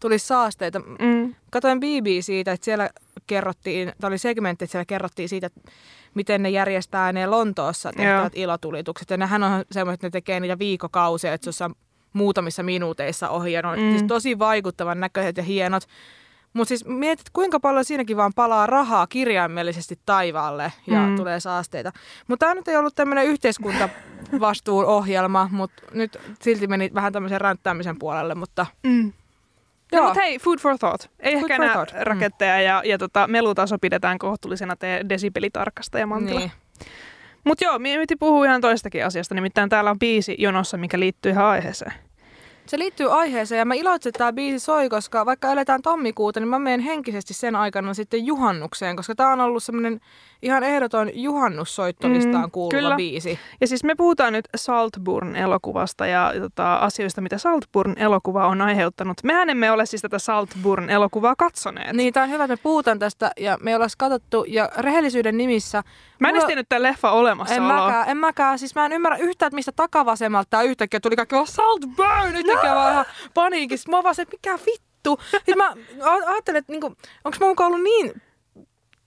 [0.00, 0.78] tulisi saasteita.
[0.78, 1.34] Mm.
[1.50, 2.90] Katoin BBC, että siellä
[3.26, 5.60] kerrottiin, tämä oli segmentti, että siellä kerrottiin siitä, että
[6.14, 9.10] miten ne järjestää ne Lontoossa tehtävät ilotulitukset.
[9.10, 11.74] Ja nehän on semmoiset, että ne tekee niitä viikokausia, että se on
[12.14, 13.52] muutamissa minuuteissa ohi.
[13.52, 13.90] Ja ne on Mm.
[13.90, 15.82] siis tosi vaikuttavan näköiset ja hienot.
[16.52, 21.08] Mutta siis mietit, kuinka paljon siinäkin vaan palaa rahaa kirjaimellisesti taivaalle ja Mm.
[21.08, 21.16] mm.
[21.16, 21.92] tulee saasteita.
[22.28, 28.34] Mutta tämä nyt ei ollut tämmöinen yhteiskuntavastuuohjelma, mutta nyt silti meni vähän tämmöisen ränttäämisen puolelle.
[28.34, 29.12] Mutta Mm.
[29.92, 31.06] No, mutta hei, food for thought.
[31.20, 31.92] Ei Food ehkä enää thought.
[31.94, 31.98] Mm.
[32.02, 36.40] raketteja ja, ja tota, melutaso pidetään kohtuullisena te desibelitarkasta ja mantilla.
[36.40, 36.52] niin.
[37.44, 39.34] Mutta joo, minä piti puhua ihan toistakin asiasta.
[39.34, 41.92] Nimittäin täällä on biisi jonossa, mikä liittyy ihan aiheeseen.
[42.66, 46.48] Se liittyy aiheeseen ja mä iloitsen, että tämä biisi soi, koska vaikka eletään tammikuuta, niin
[46.48, 50.00] mä menen henkisesti sen aikana sitten juhannukseen, koska tämä on ollut semmoinen
[50.44, 52.96] ihan ehdoton juhannussoittolistaan Mm, kuuluva kyllä.
[52.96, 53.38] biisi.
[53.60, 59.16] Ja siis me puhutaan nyt Saltburn-elokuvasta ja tota, asioista, mitä Saltburn-elokuva on aiheuttanut.
[59.24, 61.96] Mehän emme ole siis tätä Saltburn-elokuvaa katsoneet.
[61.96, 65.82] Niin, tämä on hyvä, että me puhutaan tästä ja me ollaan katsottu ja rehellisyyden nimissä.
[66.18, 68.58] Mä en mulla- tiennyt tämän leffa olemassa En mäkään, en mäkään.
[68.58, 72.74] Siis mä en ymmärrä yhtään, että mistä takavasemmalta tää yhtäkkiä tuli kaikki vaan Saltburn, yhtäkkiä
[72.74, 73.90] vaan ihan paniikissa.
[73.90, 75.18] Mä vaan se, että mikä vittu.
[75.30, 76.86] Sitten mä a- ajattelin, että niinku,
[77.24, 78.22] onko mä mukaan ollut niin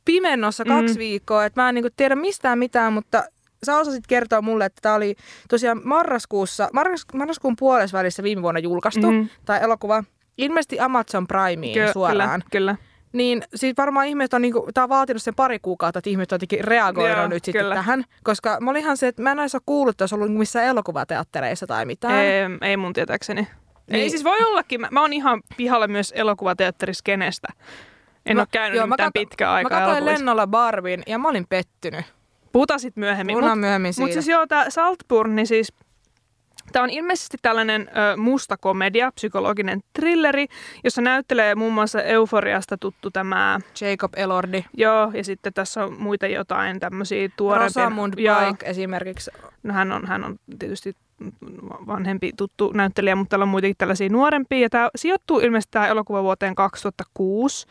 [0.08, 1.00] pimennossa kaksi Mm.
[1.00, 3.24] viikkoa, että mä en niinku tiedä mistään mitään, mutta
[3.65, 5.15] sä osasit kertoa mulle, että tämä oli
[5.50, 9.17] tosiaan marraskuussa, marras, marraskuun puolessa välissä viime vuonna julkaistu, Mm.
[9.17, 9.30] mm.
[9.46, 10.04] tai elokuva,
[10.38, 12.30] ilmeisesti Amazon Primeen Ky- suoraan.
[12.41, 12.76] Kyllä, kyllä.
[13.13, 16.36] Niin siis varmaan ihmiset on, niinku, tää on vaatinut sen pari kuukautta, että ihmiset on
[16.36, 17.76] jotenkin reagoinut Joo, nyt sitten kyllä.
[17.76, 18.04] tähän.
[18.24, 21.67] Koska mä olin ihan se, että mä en ole kuullut, että olisi ollut missään elokuvateattereissa
[21.67, 22.13] tai mitään.
[22.15, 23.41] Ei, ei mun tietääkseni.
[23.41, 24.02] Niin.
[24.02, 24.82] Ei siis voi ollakin.
[24.82, 27.48] Mä, mä oon ihan pihalla myös elokuvateatteriskenestä.
[28.28, 31.20] En Mä- ole käynyt joo, mä mitään katso- pitkää Mä aikaa katsoin lennolla Barbin ja
[31.20, 32.06] mä olin pettynyt.
[32.52, 33.34] Puhutaan sitten myöhemmin.
[33.34, 33.94] Puhutaan Mut- myöhemmin.
[34.00, 35.74] Mutta siis joo, tämä Saltburn, niin siis
[36.72, 37.82] Tämä on ilmeisesti tällainen
[38.13, 40.46] ö, musta komedia, psykologinen thrilleri,
[40.84, 44.66] jossa näyttelee muun muassa Euforiasta tuttu tämä, Jacob Elordi.
[44.74, 47.84] joo, ja sitten tässä on muita jotain tämmöisiä tuorempia.
[47.84, 49.32] Rosamund Pike esimerkiksi.
[49.63, 50.96] no hän on, hän on tietysti
[51.88, 54.60] vanhempi tuttu näyttelijä, mutta täällä on muitakin tällaisia nuorempia.
[54.60, 57.68] Ja tämä sijoittuu ilmeisesti tämä elokuva vuoteen 2006.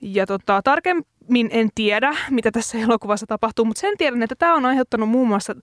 [0.00, 4.66] Ja tota, tarkemmin en tiedä, mitä tässä elokuvassa tapahtuu, mutta sen tiedän, että tämä on
[4.66, 5.54] aiheuttanut muun muassa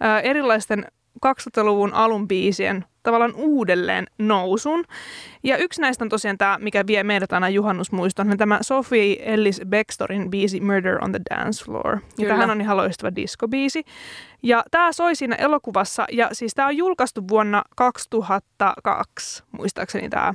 [0.00, 0.86] ää, erilaisten
[1.26, 4.84] 2000-luvun alun biisien tavallaan uudelleen nousun.
[5.42, 9.60] Ja yksi näistä on tosiaan tämä, mikä vie meidät aina juhannusmuistoon, on tämä Sophie Ellis
[9.68, 11.98] Bextorin biisi Murder on the Dance Floor.
[12.18, 13.84] Ja tämähän on ihan loistava diskobiisi.
[14.42, 20.34] Ja tämä soi siinä elokuvassa, ja siis tämä on julkaistu vuonna 2002, muistaakseni tämä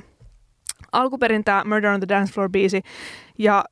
[0.92, 2.82] alkuperin tämä Murder on the Dance Floor biisi.
[3.38, 3.64] Ja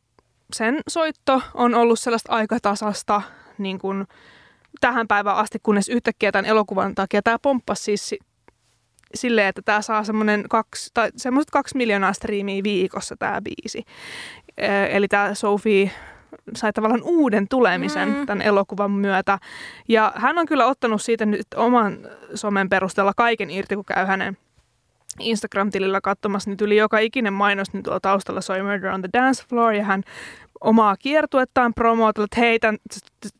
[0.52, 3.22] sen soitto on ollut sellaista aikatasasta
[3.58, 4.06] niin kuin
[4.80, 8.18] tähän päivään asti, kunnes yhtäkkiä tämän elokuvan takia tämä pomppasi siis si-
[9.14, 13.84] silleen, että tämä saa semmoinen kaksi, tai semmoiset kaksi miljoonaa striimiä viikossa tämä biisi.
[14.90, 15.90] Eli tämä Sophie
[16.56, 18.26] sai tavallaan uuden tulemisen mm.
[18.26, 19.38] tämän elokuvan myötä.
[19.88, 21.98] Ja hän on kyllä ottanut siitä nyt oman
[22.34, 24.36] somen perusteella kaiken irti, kun käy hänen
[25.18, 29.44] Instagram-tilillä katsomassa, niin tuli joka ikinen mainos, niin tuolla taustalla soi Murder on the Dance
[29.48, 30.02] Floor, ja hän
[30.60, 32.78] omaa kiertuettaan promootella, että hei, tämän,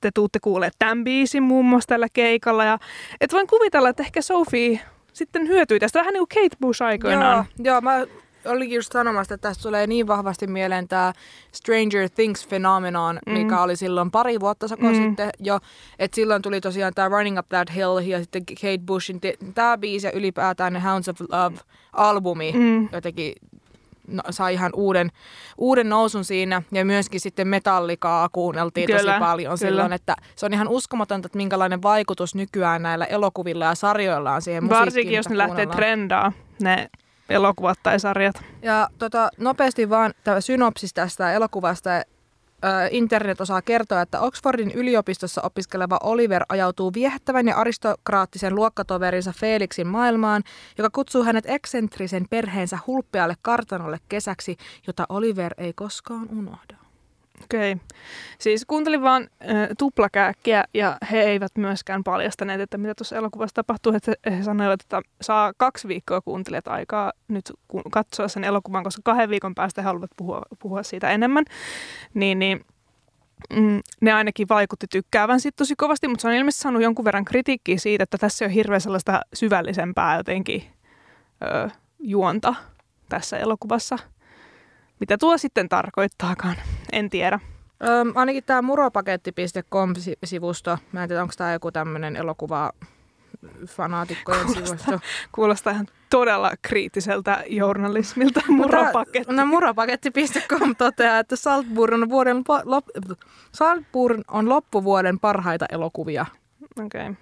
[0.01, 2.65] te tuutte kuulee tämän biisin muun muassa tällä keikalla.
[2.65, 2.79] Ja,
[3.21, 4.81] et voin kuvitella, että ehkä Sophie
[5.13, 7.45] sitten hyötyi tästä vähän niin kuin Kate Bush aikoinaan.
[7.59, 8.07] Joo, joo mä
[8.45, 11.13] olikin just sanomassa, että tästä tulee niin vahvasti mieleen tämä
[11.53, 13.33] Stranger Things phenomenon, mm.
[13.33, 14.95] mikä oli silloin pari vuotta mm.
[14.95, 15.59] sitten jo.
[15.99, 19.21] Että silloin tuli tosiaan tämä Running Up That Hill ja sitten Kate Bushin
[19.55, 22.89] tämä biisi ja ylipäätään ne Hounds of Love-albumi mm.
[22.93, 23.35] jotenkin
[24.11, 25.11] no, sai ihan uuden,
[25.59, 26.63] uuden nousun siinä.
[26.73, 29.71] Ja myöskin sitten metallikaa kuunneltiin kyllä, tosi paljon kyllä.
[29.71, 34.43] silloin, että se on ihan uskomatonta, että minkälainen vaikutus nykyään näillä elokuvilla ja sarjoilla on
[34.43, 36.91] siihen Varsinkin jos ne lähtee trendaa, ne
[37.31, 38.43] elokuvat tai sarjat.
[38.63, 41.91] Ja tota, nopeasti vaan tämä synopsis tästä elokuvasta.
[42.91, 50.43] Internet osaa kertoa, että Oxfordin yliopistossa opiskeleva Oliver ajautuu viehättävän ja aristokraattisen luokkatoverinsa Felixin maailmaan,
[50.79, 56.80] joka kutsuu hänet eksentrisen perheensä hulppealle kartanolle kesäksi, jota Oliver ei koskaan unohda.
[57.45, 57.73] Okei.
[57.73, 57.87] Okay.
[58.39, 63.93] Siis kuuntelin vaan äh, tuplakääkkiä ja he eivät myöskään paljastaneet, että mitä tuossa elokuvassa tapahtuu.
[63.95, 67.53] Että he sanoivat, että saa kaksi viikkoa kuuntelijat aikaa nyt
[67.91, 71.45] katsoa sen elokuvan, koska kahden viikon päästä he haluavat puhua, puhua siitä enemmän.
[72.15, 72.65] Niin, niin
[73.57, 77.25] mm, ne ainakin vaikutti tykkäävän siitä tosi kovasti, mutta se on ilmeisesti saanut jonkun verran
[77.25, 80.65] kritiikkiä siitä, että tässä on hirveän sellaista syvällisempää jotenkin
[81.43, 82.55] ö, juonta
[83.09, 83.99] tässä elokuvassa–
[85.01, 86.57] mitä tuo sitten tarkoittaakaan,
[86.93, 87.41] en tiedä.
[87.89, 92.73] Öm, ainakin tämä muropaketti.com-sivusto, mä en tiedä, onko tämä joku tämmöinen elokuva
[93.67, 95.01] fanaatikkojen kuulostaa, sivusto.
[95.33, 99.33] Kuulostaa ihan todella kriittiseltä journalismilta muropaketti.
[99.33, 102.85] No muropaketti.com toteaa, että Saltburn on, vuoden lop,
[103.53, 106.27] Saltburn on loppuvuoden parhaita elokuvia.
[106.85, 107.01] Okei.
[107.01, 107.15] Okay.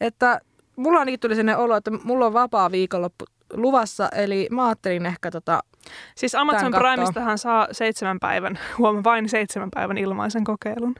[0.00, 0.40] Että
[0.76, 5.30] mulla ainakin tuli sellainen olo, että mulla on vapaa viikonloppu luvassa, eli mä ajattelin ehkä
[5.30, 5.62] tota
[6.14, 10.94] Siis Amazon Primestahan saa seitsemän päivän, huom, vain seitsemän päivän ilmaisen kokeilun.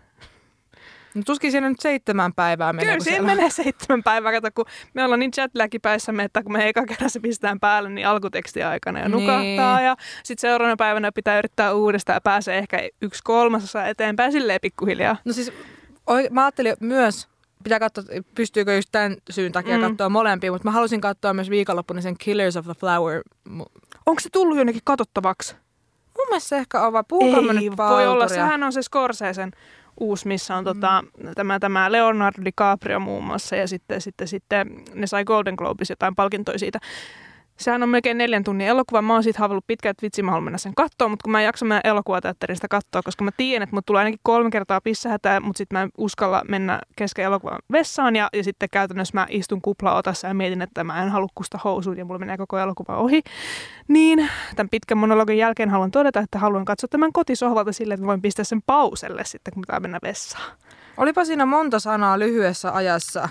[1.15, 2.87] No tuskin siinä nyt seitsemän päivää menee.
[2.95, 4.65] Kyllä siinä menee seitsemän päivää, kato, kun
[4.95, 8.99] me ollaan niin jetlagipäissämme, että kun me eka kerran se pistetään päälle, niin alkuteksti aikana
[8.99, 9.77] ja nukahtaa.
[9.77, 9.87] Niin.
[9.87, 15.17] Ja sitten seuraavana päivänä pitää yrittää uudestaan ja pääsee ehkä yksi kolmasosa eteenpäin silleen pikkuhiljaa.
[15.25, 15.53] No siis
[16.31, 17.29] mä ajattelin myös,
[17.65, 19.83] pitää katsoa, pystyykö just tämän syyn takia mm.
[19.83, 23.23] katsoa molempia, mutta mä halusin katsoa myös viikonloppuna sen Killers of the Flower
[24.07, 25.55] Onko se tullut jonnekin katsottavaksi?
[26.19, 28.29] Mun mielestä se ehkä on, vai puhukaa nyt voi olla.
[28.29, 29.51] Sehän on se Scorsesen
[30.01, 31.31] uusi, missä on tota, mm.
[31.35, 36.15] tämä, tämä Leonardo DiCaprio muun muassa ja sitten, sitten, sitten ne sai Golden Globes jotain
[36.15, 36.79] palkintoja siitä.
[37.61, 39.03] Sehän on melkein neljän tunnin elokuva.
[39.03, 41.41] Mä oon siitä haaveillut pitkään, että vitsi mä haluan mennä sen katsoa, mutta kun mä
[41.41, 45.41] en jaksa mennä elokuvateatterista katsoa, koska mä tiedän, että mut tulee ainakin kolme kertaa pissähätää,
[45.41, 49.63] mutta sitten mä en uskalla mennä kesken elokuvan vessaan ja, ja sitten käytännössä mä istun
[49.63, 53.23] kuplaotassa ja mietin, että mä en halua kusta housuun ja mulla menee koko elokuva ohi.
[53.89, 58.23] Niin tämän pitkän monologin jälkeen haluan todeta, että haluan katsoa tämän kotisohvalta sille, että voin
[58.23, 60.53] pistää sen pauselle sitten, kun pitää mennä vessaan.
[60.97, 63.29] Olipa siinä monta sanaa lyhyessä ajassa.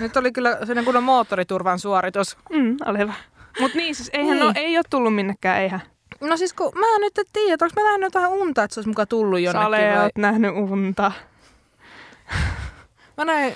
[0.00, 2.36] Nyt oli kyllä sellainen kunnon moottoriturvan suoritus.
[2.50, 3.14] Mm, oli hyvä.
[3.60, 4.46] Mutta niin, siis eihän niin.
[4.46, 5.82] Ole, ei ole tullut minnekään, eihän.
[6.20, 8.88] No siis kun mä en nyt tiedä, onko mä nähnyt jotain unta, että se olisi
[8.88, 10.10] mukaan tullut jonnekin Sale, vai?
[10.18, 11.12] nähnyt unta.
[13.16, 13.54] Mä näin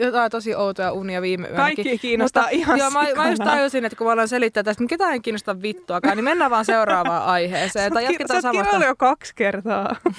[0.00, 1.76] jotain tosi outoja unia viime yönäkin.
[1.76, 4.82] Kaikki kiinnostaa Mutta, ihan joo, mä, mä just tajusin, että kun mä aloin selittää tästä,
[4.82, 7.92] niin ketään ei kiinnosta vittuakaan, niin mennään vaan seuraavaan aiheeseen.
[7.92, 9.96] Tai jatketaan sä oot jo kaksi kertaa.
[10.04, 10.14] Okei,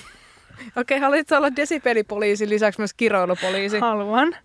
[0.75, 3.79] okay, haluatko olla desibelipoliisi lisäksi myös kiroilupoliisi?
[3.79, 4.35] Haluan.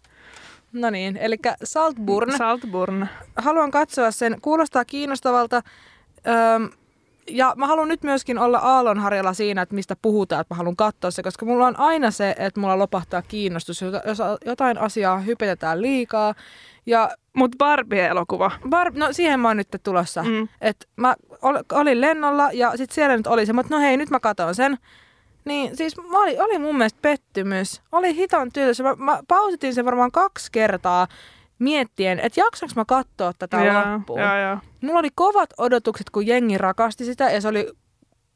[0.72, 2.32] No niin, eli Saltburn.
[2.38, 3.06] Saltburn.
[3.36, 4.36] Haluan katsoa sen.
[4.42, 5.62] Kuulostaa kiinnostavalta.
[6.56, 6.70] Öm,
[7.30, 11.10] ja mä haluan nyt myöskin olla aallonharjalla siinä, että mistä puhutaan, että mä haluan katsoa
[11.10, 16.34] se, koska mulla on aina se, että mulla lopahtaa kiinnostus, jos jotain asiaa hypetetään liikaa.
[16.86, 18.50] Ja Mutta Barbie-elokuva.
[18.64, 20.22] Bar- no siihen mä oon nyt tulossa.
[20.22, 20.48] Mm.
[20.60, 24.10] Et mä ol, olin lennolla ja sitten siellä nyt oli se, mutta no hei, nyt
[24.10, 24.78] mä katon sen.
[25.44, 27.82] Niin siis oli, oli mun mielestä pettymys.
[27.92, 28.82] Oli hiton tylsä.
[28.82, 31.08] Mä, mä pausitin sen varmaan kaksi kertaa
[31.58, 34.18] miettien, että jaksaks mä katsoa tätä yeah, loppuun.
[34.18, 34.62] Yeah, yeah.
[34.80, 37.72] Mulla oli kovat odotukset, kun jengi rakasti sitä ja se oli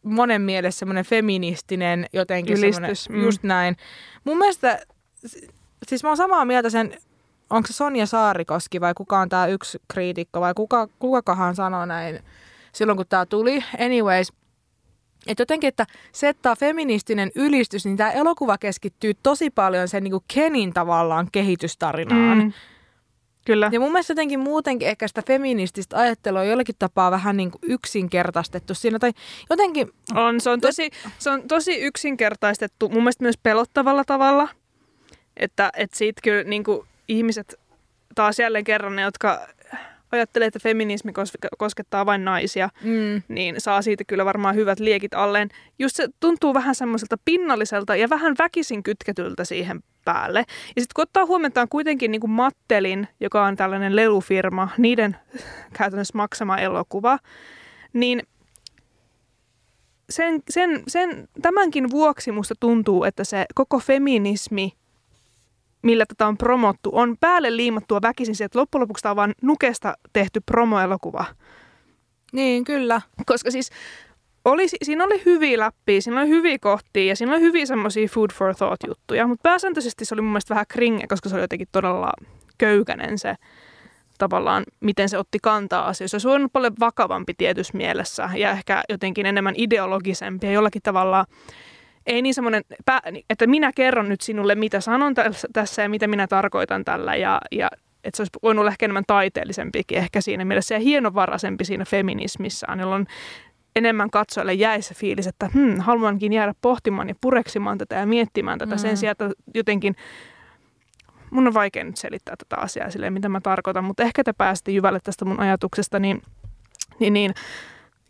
[0.03, 3.23] monen mielessä semmoinen feministinen jotenkin Ylistys, mm.
[3.23, 3.77] just näin.
[4.25, 4.87] Mun mielestä,
[5.87, 6.99] siis mä oon samaa mieltä sen,
[7.51, 12.21] onko se Sonja Saarikoski vai kuka on tää yksi kriitikko vai kuka, kukakohan sanoi näin
[12.77, 13.65] silloin kun tää tuli.
[13.81, 14.33] Anyways,
[15.27, 20.73] että jotenkin, että settaa feministinen ylistys, niin tämä elokuva keskittyy tosi paljon sen niin Kenin
[20.73, 22.39] tavallaan kehitystarinaan.
[22.39, 22.53] Mm.
[23.47, 23.71] Kyllä.
[23.73, 27.61] Ja mun mielestä jotenkin muutenkin ehkä sitä feminististä ajattelua on jollakin tapaa vähän niin kuin
[27.63, 28.99] yksinkertaistettu siinä.
[28.99, 29.13] Tai
[29.51, 29.93] jotenkin...
[30.15, 34.49] On, se on tosi, se on tosi yksinkertaistettu mun mielestä myös pelottavalla tavalla.
[35.37, 37.55] Että, että siitä kyllä niin kuin ihmiset
[38.15, 39.47] taas jälleen kerran ne, jotka
[40.17, 41.13] ajattelee, että feminismi
[41.59, 43.23] koskettaa vain naisia, mm.
[43.29, 45.49] niin saa siitä kyllä varmaan hyvät liekit alleen.
[45.79, 50.39] Just se tuntuu vähän semmoiselta pinnalliselta ja vähän väkisin kytketyltä siihen päälle.
[50.49, 55.17] Ja sitten kun ottaa huomioon kuitenkin niin kuin Mattelin, joka on tällainen lelufirma, niiden
[55.79, 57.19] käytännössä maksama elokuva,
[57.93, 58.23] niin
[60.11, 64.73] sen, sen, sen, tämänkin vuoksi musta tuntuu, että se koko feminismi,
[65.87, 69.95] millä tätä on promottu, on päälle liimattua väkisin että loppujen lopuksi tämä on vain nukesta
[70.13, 71.25] tehty promoelokuva.
[72.33, 73.01] Niin, kyllä.
[73.27, 73.71] Koska siis
[74.45, 78.31] oli, siinä oli hyviä läppiä, siinä oli hyviä kohtia ja siinä oli hyviä semmoisia food
[78.33, 81.69] for thought juttuja, mutta pääsääntöisesti se oli mun mielestä vähän kringe, koska se oli jotenkin
[81.73, 82.13] todella
[82.59, 83.35] köykänen se
[84.19, 86.19] tavallaan, miten se otti kantaa asioissa.
[86.19, 91.25] Se voinut paljon vakavampi tietyssä mielessä ja ehkä jotenkin enemmän ideologisempi ja jollakin tavalla
[92.07, 92.63] ei niin semmoinen,
[93.31, 95.15] että minä kerron nyt sinulle, mitä sanon
[95.53, 97.71] tässä ja mitä minä tarkoitan tällä ja, ja
[98.05, 102.81] että se olisi voinut olla ehkä enemmän taiteellisempikin ehkä siinä mielessä ja hienovaraisempi siinä feminismissaan,
[102.81, 103.07] jolloin
[103.77, 108.59] enemmän katsojalle jäi se fiilis, että hmm, haluankin jäädä pohtimaan ja pureksimaan tätä ja miettimään
[108.59, 108.79] tätä mm.
[108.79, 109.97] sen sijaan, että jotenkin
[111.31, 114.73] mun on vaikea nyt selittää tätä asiaa silleen, mitä mä tarkoitan, mutta ehkä te pääsitte
[114.73, 116.23] jyvälle tästä mun ajatuksesta, niin,
[117.01, 117.35] niin, niin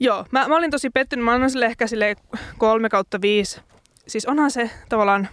[0.01, 2.17] joo, mä, mä olin tosi pettynyt, mä annan sille ehkä sille
[2.59, 3.61] kolme kautta viisi.
[4.09, 5.29] Siis onhan se tavallaan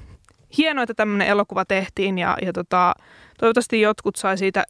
[0.58, 2.94] hienoa, että tämmöinen elokuva tehtiin ja, ja tota,
[3.40, 4.64] toivottavasti jotkut sai siitä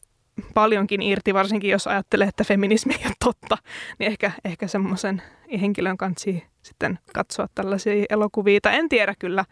[0.54, 3.58] paljonkin irti, varsinkin jos ajattelee, että feminismi ei ole totta,
[3.98, 5.22] niin ehkä, ehkä semmoisen
[5.60, 6.30] henkilön kanssa
[6.62, 8.60] sitten katsoa tällaisia elokuvia.
[8.60, 9.44] Tai en tiedä kyllä,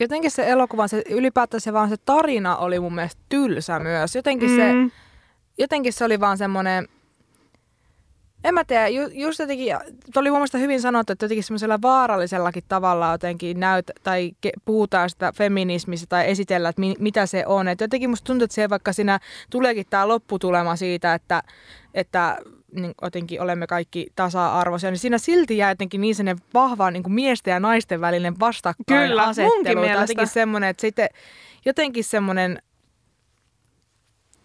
[0.00, 4.14] jotenkin se elokuvan, se ylipäätään se vaan se tarina oli mun mielestä tylsä myös.
[4.14, 4.56] Jotenkin, mm.
[4.56, 4.72] se,
[5.58, 6.88] jotenkin se oli vaan semmoinen,
[8.44, 9.76] en mä tiedä, ju, just jotenkin,
[10.16, 15.10] oli mun mielestä hyvin sanottu, että jotenkin semmoisella vaarallisellakin tavalla jotenkin näyt, tai ke, puhutaan
[15.10, 17.68] sitä feminismistä tai esitellään, että mi, mitä se on.
[17.68, 19.20] Et jotenkin musta tuntuu, että se vaikka siinä
[19.50, 21.42] tuleekin tämä lopputulema siitä, että,
[21.94, 22.38] että
[22.72, 27.12] niin jotenkin olemme kaikki tasa-arvoisia, niin siinä silti jää jotenkin niin sellainen vahva niin kuin
[27.12, 29.80] miesten ja naisten välinen vastakkainasettelu.
[29.80, 31.08] Kyllä, jotenkin semmoinen, että sitten
[31.64, 32.62] jotenkin semmoinen,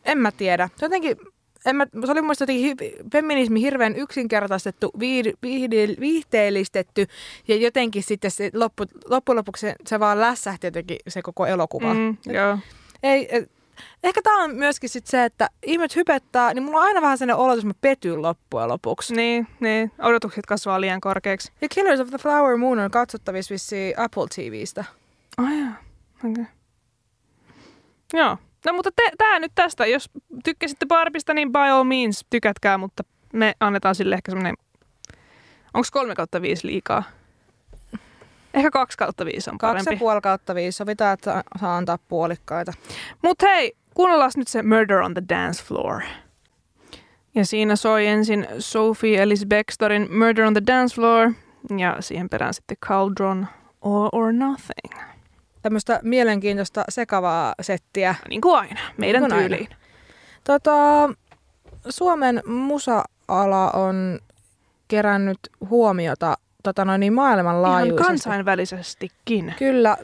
[0.05, 1.17] en mä tiedä, jotenkin
[1.65, 7.07] en mä, se oli mun mielestä feminismi hirveän yksinkertaistettu, viih, viih, viihteellistetty
[7.47, 11.93] ja jotenkin sitten se loppu, loppujen lopuksi se, se vaan lässähti jotenkin se koko elokuva.
[11.93, 12.57] Mm, joo.
[13.03, 13.51] Ei, et,
[14.03, 17.43] Ehkä tämä on myöskin sit se, että ihmiset hypettää, niin mulla on aina vähän sellainen
[17.43, 19.15] olo, että mä petyn loppujen lopuksi.
[19.15, 19.91] Niin, niin.
[19.99, 21.51] Odotukset kasvaa liian korkeaksi.
[21.61, 24.85] Ja Killers of the Flower Moon on katsottavissa vissiin Apple TVstä.
[25.37, 25.69] Ai oh, joo,
[26.17, 26.31] okei.
[26.31, 26.45] Okay.
[28.13, 28.37] Joo.
[28.65, 29.85] No mutta te, tää nyt tästä.
[29.85, 30.09] Jos
[30.43, 34.55] tykkäsitte Barbista, niin by all means tykätkää, mutta me annetaan sille ehkä semmoinen...
[35.73, 37.03] Onko kolme kautta viisi liikaa?
[38.53, 39.85] Ehkä kaksi kautta viisi on parempi.
[39.85, 40.75] Kaksi ja puoli kautta viisi.
[40.75, 42.73] Sovitaan, että saa antaa puolikkaita.
[43.21, 46.01] Mutta hei, kuunnellaan nyt se Murder on the Dance Floor.
[47.35, 51.33] Ja siinä soi ensin Sophie Ellis Bextorin Murder on the Dance Floor
[51.77, 53.47] ja siihen perään sitten Cauldron
[53.81, 55.12] All or Nothing.
[55.63, 58.15] Tämmöistä mielenkiintoista sekavaa settiä.
[58.29, 59.67] Niin kuin aina, meidän niin tyyliin.
[59.71, 59.75] Aina.
[60.43, 61.09] Tota,
[61.89, 64.19] Suomen musa-ala on
[64.87, 68.01] kerännyt huomiota tota noin, niin maailmanlaajuisesti.
[68.01, 69.53] Ihan kansainvälisestikin.
[69.59, 69.97] Kyllä.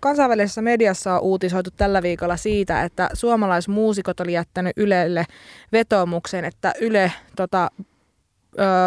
[0.00, 5.24] Kansainvälisessä mediassa on uutisoitu tällä viikolla siitä, että suomalaismuusikot oli jättänyt Ylelle
[5.72, 7.70] vetomuksen, että Yle tota,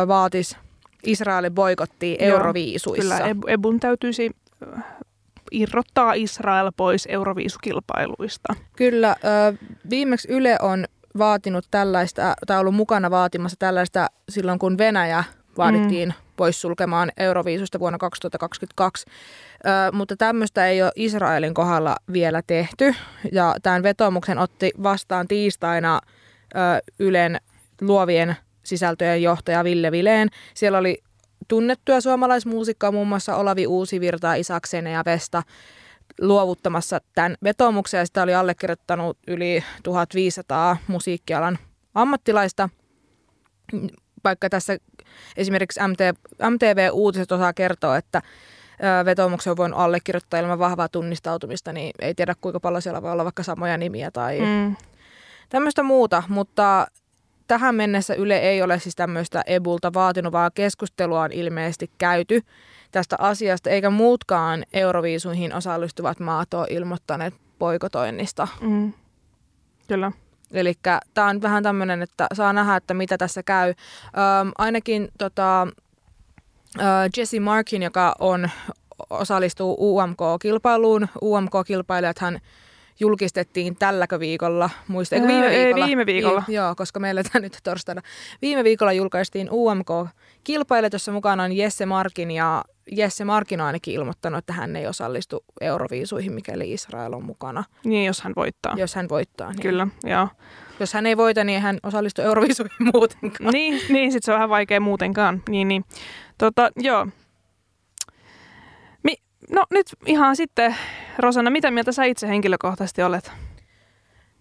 [0.08, 0.58] vaatisi
[1.04, 3.18] Israelin boikottiin Euroviisuissa.
[3.18, 4.32] Kyllä, Ebun täytyisi
[5.52, 8.56] irrottaa Israel pois Euroviisukilpailuista.
[8.76, 9.16] Kyllä,
[9.90, 10.86] viimeksi Yle on
[11.18, 15.24] vaatinut tällaista, tai ollut mukana vaatimassa tällaista silloin, kun Venäjä
[15.58, 16.14] vaadittiin mm.
[16.36, 19.06] pois sulkemaan Euroviisusta vuonna 2022.
[19.08, 22.96] Ö, mutta tämmöistä ei ole Israelin kohdalla vielä tehty.
[23.32, 26.00] Ja tämän vetomuksen otti vastaan tiistaina
[26.56, 26.58] ö,
[27.00, 27.38] Ylen
[27.82, 30.30] luovien sisältöjen johtaja Ville Vileen.
[30.54, 31.04] Siellä oli
[31.48, 35.44] tunnettuja suomalaismuusikkoja, muun muassa Olavi Uusivirta, Isaksen ja Vesta
[36.22, 41.58] luovuttamassa tämän vetomuksen ja sitä oli allekirjoittanut yli 1500 musiikkialan
[41.96, 42.70] ammattilaista.
[44.24, 44.78] Vaikka tässä
[45.38, 46.00] esimerkiksi MT,
[46.50, 48.22] MTV-uutiset osaa kertoa, että
[49.06, 53.24] vetomuksen on voinut allekirjoittaa ilman vahvaa tunnistautumista, niin ei tiedä kuinka paljon siellä voi olla
[53.24, 54.76] vaikka samoja nimiä tai mm.
[55.50, 56.88] tämmöistä muuta, mutta
[57.50, 62.42] tähän mennessä Yle ei ole siis tämmöistä EBUlta vaatinut, vaan keskustelua on ilmeisesti käyty
[62.92, 68.48] tästä asiasta, eikä muutkaan Euroviisuihin osallistuvat maat ole ilmoittaneet poikotoinnista.
[68.62, 68.94] Mm.
[69.88, 70.12] Kyllä.
[70.52, 70.74] Eli
[71.14, 73.70] tämä on vähän tämmöinen, että saa nähdä, että mitä tässä käy.
[73.70, 75.68] Öm, ainakin tota,
[76.78, 76.82] ö,
[77.18, 78.50] Jesse Markin, joka on,
[79.10, 81.08] osallistuu UMK-kilpailuun.
[81.22, 82.40] UMK-kilpailijat hän
[83.00, 85.86] julkistettiin tälläkö viikolla, muista, eikö viime viikolla?
[85.86, 86.44] Ei, viime viikolla.
[86.50, 88.02] I, joo, koska meillä tämä nyt torstaina.
[88.42, 94.38] Viime viikolla julkaistiin UMK-kilpailijat, jossa mukana on Jesse Markin ja Jesse Markin on ainakin ilmoittanut,
[94.38, 97.64] että hän ei osallistu Euroviisuihin, mikäli Israel on mukana.
[97.84, 98.74] Niin, jos hän voittaa.
[98.78, 99.50] Jos hän voittaa.
[99.50, 99.62] Niin.
[99.62, 100.28] Kyllä, joo.
[100.80, 103.54] Jos hän ei voita, niin hän osallistuu Euroviisuihin muutenkaan.
[103.54, 105.44] Niin, niin sitten se on vähän vaikea muutenkaan.
[105.50, 105.86] Niin, niin.
[106.38, 107.08] Tota, joo.
[109.52, 110.76] No nyt ihan sitten,
[111.20, 113.32] Rosanna, mitä mieltä sä itse henkilökohtaisesti olet?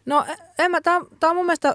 [0.07, 0.27] No
[0.59, 1.75] en mä, tää, tää on mun mielestä,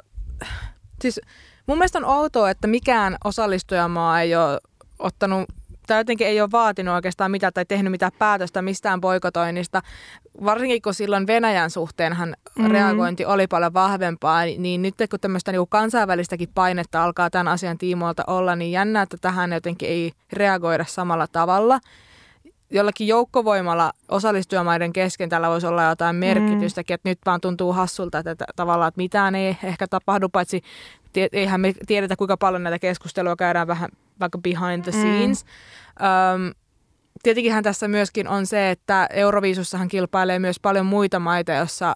[1.01, 1.21] siis
[1.67, 4.59] mun mielestä on outoa, että mikään osallistujamaa ei ole
[4.99, 5.49] ottanut
[5.87, 9.81] tai jotenkin ei ole vaatinut oikeastaan mitään tai tehnyt mitään päätöstä mistään poikotoinnista.
[10.43, 12.71] Varsinkin kun silloin Venäjän suhteenhan mm.
[12.71, 18.23] reagointi oli paljon vahvempaa, niin nyt kun tämmöistä niin kansainvälistäkin painetta alkaa tämän asian tiimoilta
[18.27, 21.79] olla, niin jännä, että tähän jotenkin ei reagoida samalla tavalla
[22.73, 26.95] jollakin joukkovoimalla osallistujamaiden kesken tällä voisi olla jotain merkitystäkin, mm.
[26.95, 30.61] että nyt vaan tuntuu hassulta, että, että tavallaan että mitään ei ehkä tapahdu, paitsi
[31.33, 34.97] eihän me tiedetä, kuinka paljon näitä keskustelua käydään vähän vaikka behind the mm.
[34.97, 35.45] scenes.
[35.99, 36.45] Mm.
[36.45, 36.53] Um,
[37.23, 41.95] tietenkinhän tässä myöskin on se, että Euroviisussahan kilpailee myös paljon muita maita, jossa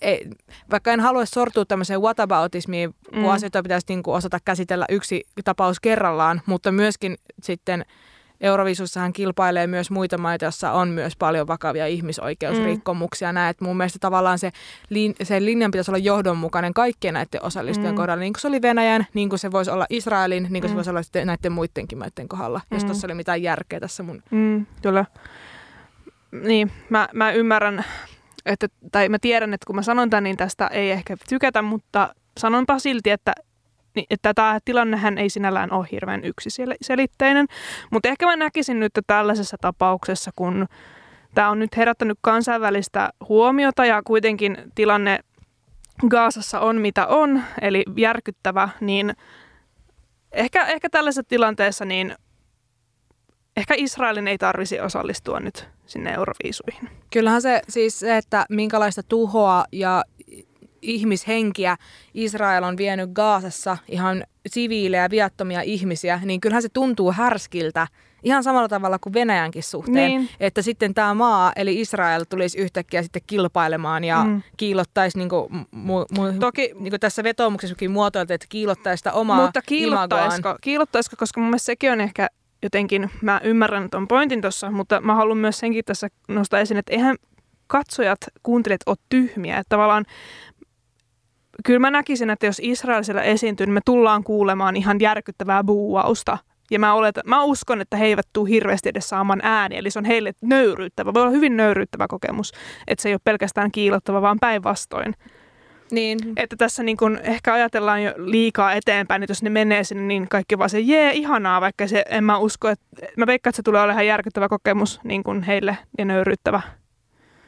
[0.00, 0.30] ei,
[0.70, 3.22] vaikka en halua sortua tämmöiseen whataboutismiin, mm.
[3.22, 7.84] kun asioita pitäisi niin kuin osata käsitellä yksi tapaus kerrallaan, mutta myöskin sitten–
[8.40, 13.32] Euroviisussahan kilpailee myös muita maita, joissa on myös paljon vakavia ihmisoikeusrikkomuksia.
[13.32, 13.34] Mm.
[13.34, 14.50] Näet, mun mielestä tavallaan se,
[14.90, 17.96] lin, se linjan pitäisi olla johdonmukainen kaikkien näiden osallistujien mm.
[17.96, 20.72] kohdalla, niin kuin se oli Venäjän, niin kuin se voisi olla Israelin, niin kuin mm.
[20.72, 22.74] se voisi olla sitten näiden muidenkin maiden kohdalla, mm.
[22.74, 24.22] jos tuossa oli mitään järkeä tässä mun...
[24.30, 25.04] Mm, kyllä.
[26.42, 27.84] Niin, mä, mä ymmärrän,
[28.46, 32.14] että, tai mä tiedän, että kun mä sanon tämän, niin tästä ei ehkä tykätä, mutta
[32.38, 33.32] sanonpa silti, että
[34.10, 37.46] että tämä tilannehän ei sinällään ole hirveän yksiselitteinen,
[37.90, 40.66] mutta ehkä mä näkisin nyt että tällaisessa tapauksessa, kun
[41.34, 45.18] tämä on nyt herättänyt kansainvälistä huomiota ja kuitenkin tilanne
[46.08, 49.14] Gaasassa on mitä on, eli järkyttävä, niin
[50.32, 52.14] ehkä, ehkä tällaisessa tilanteessa niin
[53.56, 56.88] ehkä Israelin ei tarvisi osallistua nyt sinne Euroviisuihin.
[57.12, 60.04] Kyllähän se siis se, että minkälaista tuhoa ja
[60.86, 61.76] ihmishenkiä
[62.14, 67.86] Israel on vienyt Gaasassa, ihan siviilejä, viattomia ihmisiä, niin kyllähän se tuntuu härskiltä
[68.22, 69.94] ihan samalla tavalla kuin Venäjänkin suhteen.
[69.94, 70.28] Niin.
[70.40, 74.42] Että sitten tämä maa, eli Israel, tulisi yhtäkkiä sitten kilpailemaan ja mm.
[74.56, 79.42] kiilottaisi, niin kuin, mu, mu, Toki, niin kuin tässä vetoomuksessakin muotoilta, että kiilottaisi sitä omaa
[79.42, 82.28] Mutta kiilottaisiko, kiilottaisiko, koska mun mielestä sekin on ehkä
[82.62, 86.92] jotenkin, mä ymmärrän tuon pointin tuossa, mutta mä haluan myös senkin tässä nostaa esiin, että
[86.92, 87.16] eihän
[87.66, 89.58] katsojat, kuuntelijat ole tyhmiä.
[89.58, 90.04] Että tavallaan
[91.64, 96.38] kyllä mä näkisin, että jos Israel siellä esiintyy, niin me tullaan kuulemaan ihan järkyttävää buuausta.
[96.70, 99.98] Ja mä, oletan, mä uskon, että he eivät tule hirveästi edes saamaan ääni, eli se
[99.98, 101.14] on heille nöyryyttävä.
[101.14, 102.52] Voi olla hyvin nöyryyttävä kokemus,
[102.86, 105.14] että se ei ole pelkästään kiilottava, vaan päinvastoin.
[105.90, 106.18] Niin.
[106.36, 110.28] Että tässä niin kun ehkä ajatellaan jo liikaa eteenpäin, että jos ne menee sinne, niin
[110.28, 113.62] kaikki vaan se, jee, ihanaa, vaikka se, en mä usko, että, mä veikkaan, että se
[113.62, 116.60] tulee olemaan järkyttävä kokemus niin kuin heille ja nöyryyttävä.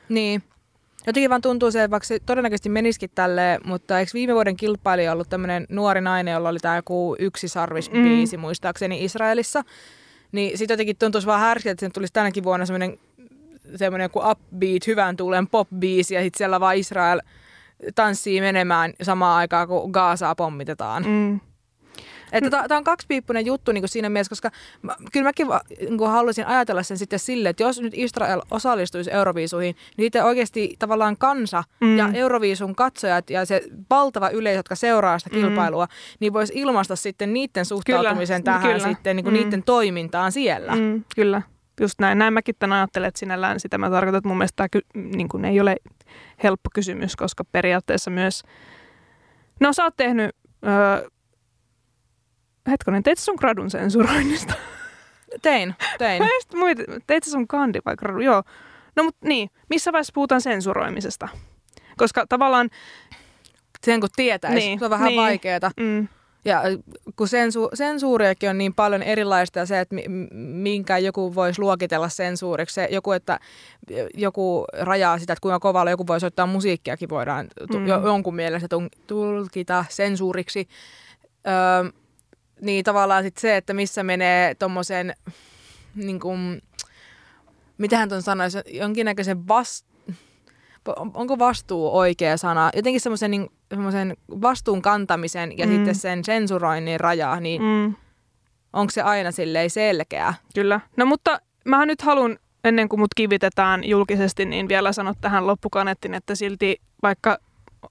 [0.08, 0.42] Niin.
[1.08, 5.12] Jotenkin vaan tuntuu se, että vaikka se todennäköisesti menisikin tälleen, mutta eikö viime vuoden kilpailija
[5.12, 8.40] ollut tämmöinen nuori nainen, jolla oli tämä joku yksi sarvisbiisi mm.
[8.40, 9.62] muistaakseni Israelissa.
[10.32, 12.98] Niin sitten jotenkin tuntuisi vaan härskiltä, että sen tulisi tänäkin vuonna semmoinen
[13.76, 17.20] semmoinen joku upbeat, hyvän tuulen pop-biisi ja sitten siellä vaan Israel
[17.94, 21.04] tanssii menemään samaan aikaan, kun Gaasaa pommitetaan.
[21.06, 21.40] Mm.
[22.32, 24.50] Että tämä on kaksipiippunen juttu niin kuin siinä mielessä, koska
[24.82, 25.46] mä, kyllä mäkin
[25.80, 30.24] niin kuin haluaisin ajatella sen sitten silleen, että jos nyt Israel osallistuisi Euroviisuihin, niin sitten
[30.24, 31.98] oikeasti tavallaan kansa mm.
[31.98, 35.42] ja Euroviisun katsojat ja se valtava yleisö, jotka seuraa sitä mm.
[35.42, 36.16] kilpailua, mm.
[36.20, 38.88] niin voisi ilmaista sitten niiden suhtautumisen kyllä, tähän kyllä.
[38.88, 39.42] sitten niin kuin mm.
[39.42, 40.74] niiden toimintaan siellä.
[40.74, 41.42] Mm, kyllä.
[41.80, 42.18] Just näin.
[42.18, 45.44] Näin mäkin tämän ajattelen, että sinällään sitä mä tarkoitan, että mun mielestä tämä niin kuin
[45.44, 45.76] ei ole
[46.42, 48.42] helppo kysymys, koska periaatteessa myös,
[49.60, 50.30] no sä oot tehnyt
[50.66, 51.08] öö,
[52.68, 54.54] hetkonen, teit sun gradun sensuroinnista?
[55.42, 56.22] Tein, tein.
[56.22, 58.20] Mä just muita, teit sun kandi vai gradu?
[58.20, 58.42] Joo.
[58.96, 61.28] No mut niin, missä vaiheessa puhutaan sensuroimisesta?
[61.96, 62.70] Koska tavallaan...
[63.84, 65.70] Sen kun tietäisi, niin, se on vähän niin, vaikeeta.
[65.80, 66.08] Mm.
[66.44, 66.62] Ja
[67.16, 69.96] kun sensu- sensuuriakin on niin paljon erilaista ja se, että
[70.32, 73.40] minkä joku voisi luokitella sensuuriksi, se joku, että
[74.14, 77.86] joku rajaa sitä, että kuinka kovalla joku voi soittaa musiikkiakin voidaan mm.
[77.86, 78.68] jonkun mielestä
[79.06, 80.68] tulkita sensuuriksi.
[81.46, 81.92] Öö,
[82.60, 85.14] niin tavallaan sit se, että missä menee tuommoisen,
[85.94, 86.62] niin kuin,
[87.78, 89.86] mitähän tuon sanoisi, jonkinnäköisen vast,
[91.14, 93.50] onko vastuu oikea sana, jotenkin semmoisen niin,
[94.30, 95.72] vastuun kantamisen ja mm.
[95.72, 97.94] sitten sen sensuroinnin raja, niin mm.
[98.72, 100.34] onko se aina silleen selkeä?
[100.54, 100.80] Kyllä.
[100.96, 106.14] No mutta mä nyt haluan ennen kuin mut kivitetään julkisesti, niin vielä sanoa tähän loppukanettiin,
[106.14, 107.38] että silti vaikka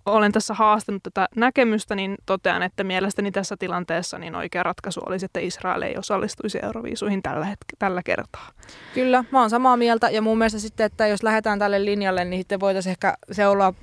[0.05, 5.25] olen tässä haastanut tätä näkemystä, niin totean, että mielestäni tässä tilanteessa niin oikea ratkaisu olisi,
[5.25, 8.49] että Israel ei osallistuisi Euroviisuihin tällä, hetk- tällä kertaa.
[8.93, 12.39] Kyllä, mä oon samaa mieltä ja mun mielestä sitten, että jos lähdetään tälle linjalle, niin
[12.39, 13.73] sitten voitaisiin ehkä seuloa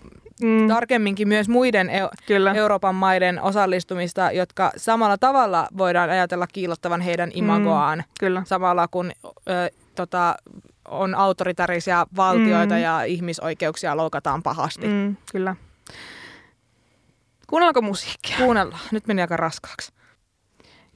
[0.43, 0.68] mm.
[0.68, 2.53] tarkemminkin myös muiden EU- Kyllä.
[2.53, 7.99] Euroopan maiden osallistumista, jotka samalla tavalla voidaan ajatella kiillottavan heidän imagoaan.
[7.99, 8.05] Mm.
[8.20, 8.43] Kyllä.
[8.47, 9.12] Samalla kun
[9.49, 10.37] ö, tota,
[10.89, 12.81] on autoritarisia valtioita mm.
[12.81, 14.87] ja ihmisoikeuksia loukataan pahasti.
[14.87, 15.57] Mm, kyllä.
[17.55, 18.36] Kuunnellaanko musiikkia?
[18.36, 18.80] Kuunnellaan.
[18.92, 19.92] Nyt meni aika raskaaksi.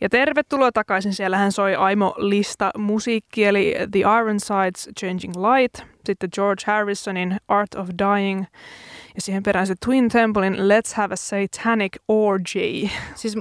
[0.01, 1.15] Ja tervetuloa takaisin.
[1.15, 7.89] Siellähän soi Aimo Lista musiikki, eli The Ironsides Changing Light, sitten George Harrisonin Art of
[7.89, 8.45] Dying
[9.15, 12.89] ja siihen perään se Twin Templein Let's Have a Satanic Orgy.
[13.15, 13.37] Siis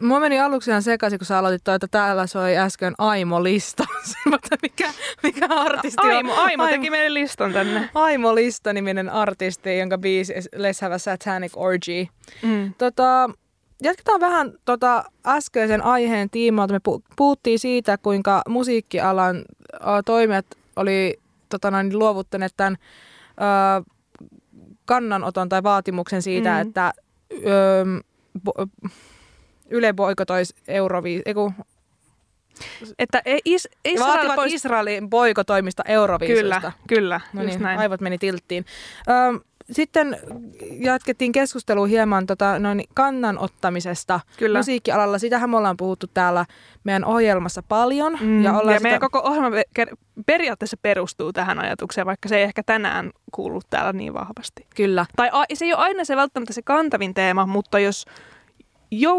[0.00, 3.84] Mua meni aluksi ihan sekaisin, kun sä aloitit toi, että täällä soi äsken Aimo-lista.
[4.30, 4.90] Mutta mikä,
[5.22, 6.16] mikä artisti on?
[6.16, 7.90] Aimo, Aimo teki meidän listan tänne.
[7.94, 12.06] Aimo-lista niminen artisti, jonka biisi Let's Have a Satanic Orgy.
[12.42, 12.74] Mm.
[12.78, 13.30] Tota,
[13.82, 16.74] jatketaan vähän tota äskeisen aiheen tiimoilta.
[16.74, 19.44] Me pu- puhuttiin siitä, kuinka musiikkialan
[20.04, 20.46] toimijat
[20.76, 22.76] oli tota noin, luovuttaneet tämän
[23.30, 23.86] uh,
[24.84, 26.68] kannanoton tai vaatimuksen siitä, mm.
[26.68, 26.92] että
[28.48, 28.88] bo-
[29.70, 31.22] Yle boikotoisi Euroviis...
[32.98, 34.52] Että is, Israel pois...
[34.52, 36.60] Israelin boikotoimista Euroviisusta.
[36.60, 37.20] Kyllä, kyllä.
[37.32, 37.78] No niin, näin.
[37.78, 38.64] aivot meni tilttiin.
[39.08, 39.40] Ö,
[39.72, 40.18] sitten
[40.78, 44.58] jatkettiin keskustelua hieman tota, noin kannanottamisesta Kyllä.
[44.58, 45.18] musiikkialalla.
[45.18, 46.46] Sitähän me ollaan puhuttu täällä
[46.84, 48.18] meidän ohjelmassa paljon.
[48.20, 48.82] Mm, ja, ollaan ja sitä...
[48.82, 49.50] meidän koko ohjelma
[50.26, 54.66] periaatteessa perustuu tähän ajatukseen, vaikka se ei ehkä tänään kuulu täällä niin vahvasti.
[54.76, 55.06] Kyllä.
[55.16, 58.04] Tai a, se ei ole aina se välttämättä se kantavin teema, mutta jos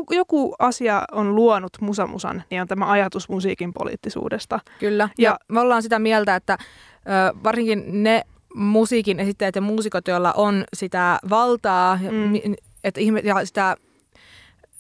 [0.10, 4.60] joku asia on luonut musamusan, niin on tämä ajatus musiikin poliittisuudesta.
[4.80, 8.22] Kyllä, ja, ja me ollaan sitä mieltä, että ö, varsinkin ne
[8.56, 12.56] musiikin esittäjät ja muusikot, joilla on sitä valtaa, mm.
[12.84, 13.76] että ihme, ja sitä,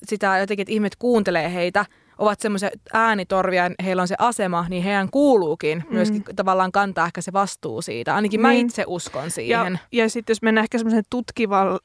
[0.06, 1.86] sitä jotenkin, että ihmiset kuuntelee heitä,
[2.18, 5.94] ovat semmoisia äänitorvia, heillä on se asema, niin heidän kuuluukin mm.
[5.96, 8.16] myöskin tavallaan kantaa ehkä se vastuu siitä.
[8.16, 8.48] Ainakin niin.
[8.48, 9.80] mä itse uskon siihen.
[9.92, 11.80] Ja, ja sitten jos mennään ehkä semmoisen tutkival,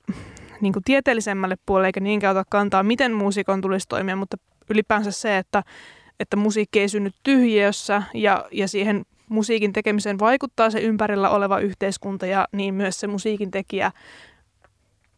[0.60, 4.36] niin kuin tieteellisemmälle puolelle, eikä niinkään ota kantaa, miten muusikon tulisi toimia, mutta
[4.70, 5.62] ylipäänsä se, että,
[6.20, 12.26] että musiikki ei synny tyhjiössä ja, ja siihen musiikin tekemiseen vaikuttaa se ympärillä oleva yhteiskunta
[12.26, 13.92] ja niin myös se musiikin tekijä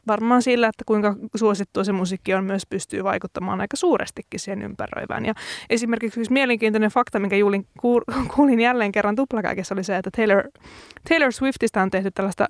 [0.08, 5.26] varmaan sillä, että kuinka suosittua se musiikki on, myös pystyy vaikuttamaan aika suurestikin siihen ympäröivään.
[5.26, 5.34] Ja
[5.70, 7.66] esimerkiksi yksi mielenkiintoinen fakta, minkä Julin,
[8.34, 10.42] kuulin jälleen kerran tuplakäkessä, oli se, että Taylor,
[11.08, 12.46] Taylor Swiftistä on tehty tällaista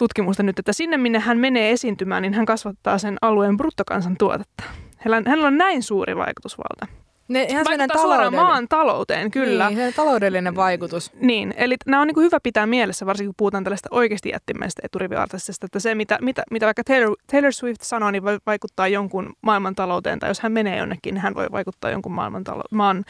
[0.00, 4.64] tutkimusta nyt, että sinne minne hän menee esiintymään, niin hän kasvattaa sen alueen bruttokansantuotetta.
[4.96, 6.86] Hänellä, on näin suuri vaikutusvalta.
[7.30, 9.70] Ne, ihan Vaikuttaa suoraan maan talouteen, kyllä.
[9.70, 11.12] Niin, taloudellinen vaikutus.
[11.20, 14.82] Niin, eli nämä on niin kuin hyvä pitää mielessä, varsinkin kun puhutaan tällaista oikeasti jättimäistä
[14.84, 19.32] eturiviartistisesta, että se mitä, mitä, mitä vaikka Taylor, Taylor Swift sanoo, niin voi vaikuttaa jonkun
[19.42, 23.04] maailman talouteen, tai jos hän menee jonnekin, niin hän voi vaikuttaa jonkun maailman talo, maan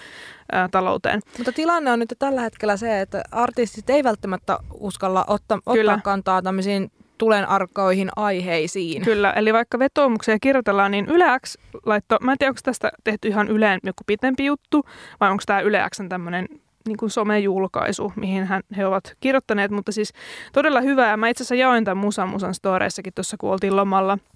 [0.53, 1.21] ää, talouteen.
[1.39, 6.43] Mutta tilanne on nyt tällä hetkellä se, että artistit ei välttämättä uskalla ottaa, ottaa kantaa
[6.43, 6.91] tämmöisiin
[7.21, 9.03] tulen arkoihin aiheisiin.
[9.03, 11.57] Kyllä, eli vaikka vetoomuksia kirjoitellaan, niin Yle X
[11.87, 14.85] laitto, mä en tiedä, onko tästä tehty ihan Yleen joku pitempi juttu,
[15.21, 16.49] vai onko tämä Yle Xn tämmöinen
[16.89, 20.13] niin somejulkaisu, mihin hän, he ovat kirjoittaneet, mutta siis
[20.53, 21.17] todella hyvää.
[21.17, 22.55] Mä itse asiassa jaoin tämän Musan Musan
[23.15, 24.19] tuossa, kun oltiin lomalla–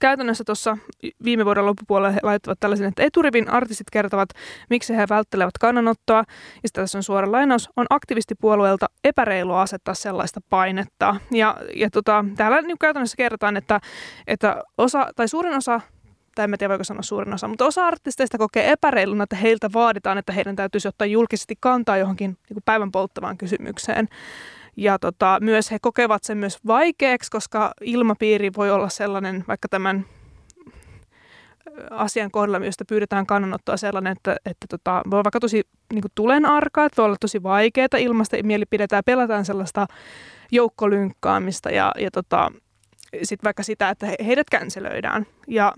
[0.00, 0.78] Käytännössä tuossa
[1.24, 4.28] viime vuoden loppupuolella he laittavat tällaisen, että eturivin artistit kertovat,
[4.70, 6.24] miksi he välttelevät kannanottoa.
[6.62, 7.68] Ja tässä on suora lainaus.
[7.76, 11.16] On aktivistipuolueelta epäreilua asettaa sellaista painetta.
[11.30, 13.80] Ja, ja tota, täällä niin käytännössä kerrotaan, että,
[14.26, 15.80] että osa, tai suurin osa
[16.34, 20.18] tai en tiedä voiko sanoa suurin osa, mutta osa artisteista kokee epäreiluna, että heiltä vaaditaan,
[20.18, 24.08] että heidän täytyisi ottaa julkisesti kantaa johonkin niin päivän polttavaan kysymykseen.
[24.76, 30.06] Ja tota, myös he kokevat sen myös vaikeaksi, koska ilmapiiri voi olla sellainen, vaikka tämän
[31.90, 35.62] asian kohdalla, josta pyydetään kannanottoa sellainen, että, että tota, voi olla vaikka tosi
[35.92, 39.86] niin tulen arkaa, että voi olla tosi vaikeaa ilmasta mielipidetään ja pelataan sellaista
[40.50, 42.52] joukkolynkkaamista ja, ja tota,
[43.22, 45.26] sitten vaikka sitä, että heidät känselöidään.
[45.48, 45.72] Ja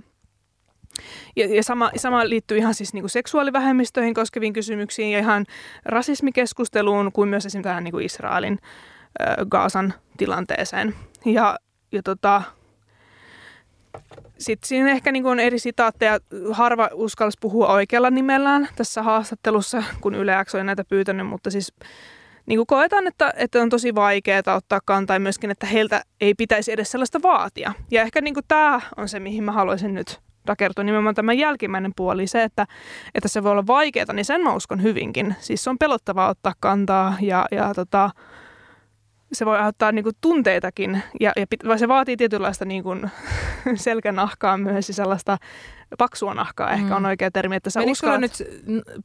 [1.37, 5.47] ja, ja sama, sama liittyy ihan siis niinku seksuaalivähemmistöihin koskeviin kysymyksiin ja ihan
[5.85, 8.59] rasismikeskusteluun kuin myös esimerkiksi tähän niinku Israelin
[9.21, 10.95] äh, Gaasan tilanteeseen.
[11.25, 11.59] Ja,
[11.93, 12.43] ja tota,
[14.39, 16.19] sitten siinä ehkä niin on eri sitaatteja.
[16.53, 21.73] Harva uskalsi puhua oikealla nimellään tässä haastattelussa, kun Yle X oli näitä pyytänyt, mutta siis
[22.47, 26.73] niin kuin koetaan, että, että on tosi vaikeaa ottaa kantaa myöskin, että heiltä ei pitäisi
[26.73, 27.73] edes sellaista vaatia.
[27.91, 31.93] Ja ehkä niin kuin tämä on se, mihin mä haluaisin nyt takertua nimenomaan tämä jälkimmäinen
[31.97, 32.67] puoli, se, että,
[33.15, 35.35] että se voi olla vaikeaa, niin sen mä uskon hyvinkin.
[35.41, 38.11] Siis se on pelottavaa ottaa kantaa ja, ja tota,
[39.33, 41.47] se voi aiheuttaa niin kuin, tunteitakin, ja, ja
[41.79, 43.11] se vaatii tietynlaista niin kuin,
[43.75, 45.39] selkänahkaa myös, ja sellaista
[45.99, 46.97] paksua nahkaa ehkä mm.
[46.97, 48.21] on oikea termi, että sä Menikö uskallat...
[48.21, 48.33] nyt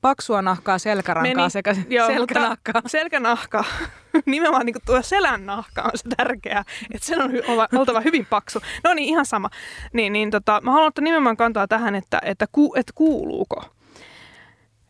[0.02, 2.82] paksua nahkaa, selkärankaa Meni, sekä joo, selkänahkaa?
[2.88, 3.64] Selkänahka,
[4.26, 6.64] nimenomaan niin kuin tuo selän nahka on se tärkeä,
[6.94, 8.60] että sen on hy- oltava hyvin paksu.
[8.84, 9.50] No niin, ihan sama.
[9.94, 13.66] Niin, niin tota, mä haluan ottaa nimenomaan kantaa tähän, että, että, ku, että kuuluuko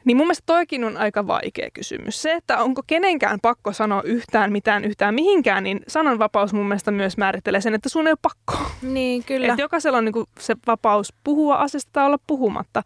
[0.05, 2.21] Niin mun mielestä toikin on aika vaikea kysymys.
[2.21, 7.17] Se, että onko kenenkään pakko sanoa yhtään mitään yhtään mihinkään, niin sananvapaus mun mielestä myös
[7.17, 8.71] määrittelee sen, että sun ei ole pakko.
[8.81, 9.47] Niin, kyllä.
[9.47, 12.83] Että jokaisella on niin se vapaus puhua asiasta tai olla puhumatta.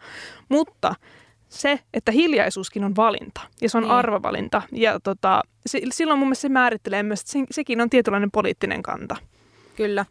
[0.50, 0.96] Mutta
[1.50, 3.92] se, että hiljaisuuskin on valinta ja se on niin.
[3.92, 4.62] arvovalinta.
[4.72, 8.84] Ja tota, se, silloin mun mielestä se määrittelee myös, että se, sekin on tietynlainen poliittinen
[8.84, 9.16] kanta.
[9.76, 10.06] Kyllä.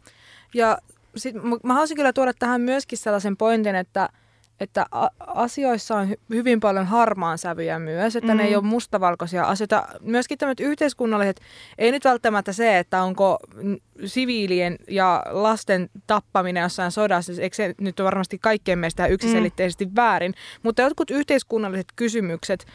[0.53, 0.77] Ja
[1.15, 4.09] sit, mä haluaisin kyllä tuoda tähän myöskin sellaisen pointin, että–
[4.59, 4.85] että
[5.19, 8.37] asioissa on hyvin paljon harmaan sävyjä myös, että mm.
[8.37, 8.55] ne ei mm.
[8.55, 9.87] ole mustavalkoisia asioita.
[10.01, 11.41] Myöskin tämmöiset yhteiskunnalliset,
[11.77, 13.39] ei nyt välttämättä se, että onko
[14.05, 19.91] siviilien ja lasten tappaminen jossain sodassa, eikö se nyt ole varmasti kaikkien meistä yksiselitteisesti mm.
[19.95, 20.33] väärin,
[20.63, 22.65] mutta jotkut yhteiskunnalliset kysymykset,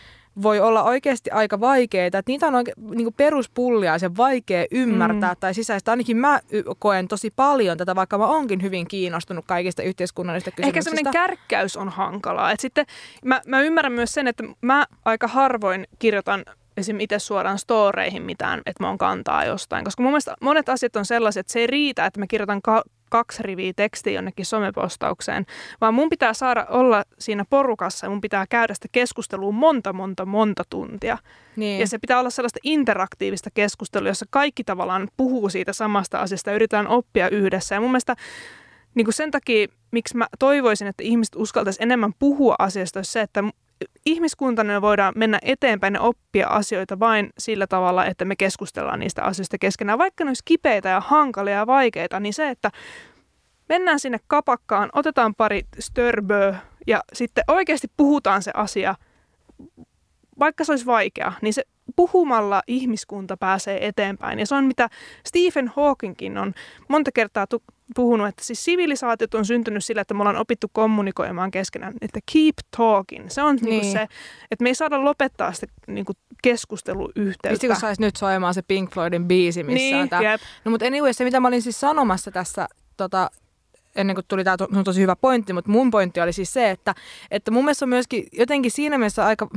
[0.42, 2.18] voi olla oikeasti aika vaikeita.
[2.18, 5.40] Että niitä on oike, niin peruspullia se vaikea ymmärtää mm.
[5.40, 5.90] tai sisäistä.
[5.90, 6.40] Ainakin mä
[6.78, 10.78] koen tosi paljon tätä, vaikka mä onkin hyvin kiinnostunut kaikista yhteiskunnallisista kysymyksistä.
[10.78, 12.52] Ehkä semmoinen kärkkäys on hankalaa.
[12.52, 12.86] Et sitten
[13.24, 16.44] mä, mä ymmärrän myös sen, että mä aika harvoin kirjoitan
[16.76, 17.00] esim.
[17.00, 19.84] itse suoraan storeihin mitään, että mä oon kantaa jostain.
[19.84, 22.84] Koska mun mielestä monet asiat on sellaiset, että se ei riitä, että mä kirjoitan ka-
[23.10, 25.46] kaksi riviä tekstiä jonnekin somepostaukseen,
[25.80, 30.26] vaan mun pitää saada olla siinä porukassa ja mun pitää käydä sitä keskustelua monta, monta,
[30.26, 31.18] monta tuntia.
[31.56, 31.80] Niin.
[31.80, 36.56] Ja se pitää olla sellaista interaktiivista keskustelua, jossa kaikki tavallaan puhuu siitä samasta asiasta ja
[36.56, 37.74] yritetään oppia yhdessä.
[37.74, 38.16] Ja mun mielestä
[38.94, 43.20] niin kuin sen takia, miksi mä toivoisin, että ihmiset uskaltaisi enemmän puhua asiasta, on se,
[43.20, 43.44] että
[44.06, 49.58] ihmiskuntana voidaan mennä eteenpäin ja oppia asioita vain sillä tavalla, että me keskustellaan niistä asioista
[49.58, 49.98] keskenään.
[49.98, 52.70] Vaikka ne olisi kipeitä ja hankalia ja vaikeita, niin se, että
[53.68, 56.56] mennään sinne kapakkaan, otetaan pari störböä
[56.86, 58.94] ja sitten oikeasti puhutaan se asia,
[60.38, 61.62] vaikka se olisi vaikea, niin se
[61.96, 64.38] puhumalla ihmiskunta pääsee eteenpäin.
[64.38, 64.88] Ja se on mitä
[65.26, 66.54] Stephen Hawkingkin on
[66.88, 67.46] monta kertaa
[67.94, 72.54] puhunut, että siis sivilisaatiot on syntynyt sillä, että me ollaan opittu kommunikoimaan keskenään, että keep
[72.76, 73.28] talking.
[73.28, 73.80] Se on niin.
[73.80, 74.06] Niin se,
[74.50, 77.48] että me ei saada lopettaa sitä niin kuin keskusteluyhteyttä.
[77.48, 80.38] Pistikö saisi nyt soimaan se Pink Floydin biisi, missä niin, on tämä?
[80.64, 83.30] No mutta anyway, se mitä mä olin siis sanomassa tässä tota,
[83.96, 86.94] ennen kuin tuli tämä to, tosi hyvä pointti, mutta mun pointti oli siis se, että,
[87.30, 89.48] että mun mielestä on myöskin jotenkin siinä mielessä aika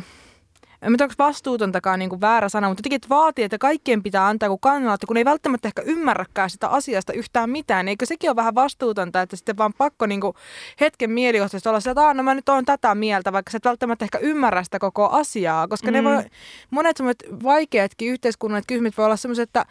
[0.83, 4.27] en tiedä, onko vastuutontakaan niin kuin väärä sana, mutta jotenkin että vaatii, että kaikkien pitää
[4.27, 7.87] antaa kun kannalta, kun ei välttämättä ehkä ymmärräkään sitä asiasta yhtään mitään.
[7.87, 10.35] Eikö sekin ole vähän vastuutonta, että sitten vaan pakko niin kuin
[10.81, 14.05] hetken mielikohtaisesti olla sieltä, että no mä nyt oon tätä mieltä, vaikka sä et välttämättä
[14.05, 15.93] ehkä ymmärrä sitä koko asiaa, koska mm.
[15.93, 16.23] ne voi,
[16.69, 16.97] monet
[17.43, 19.65] vaikeatkin yhteiskunnalliset kysymykset voi olla sellaiset, että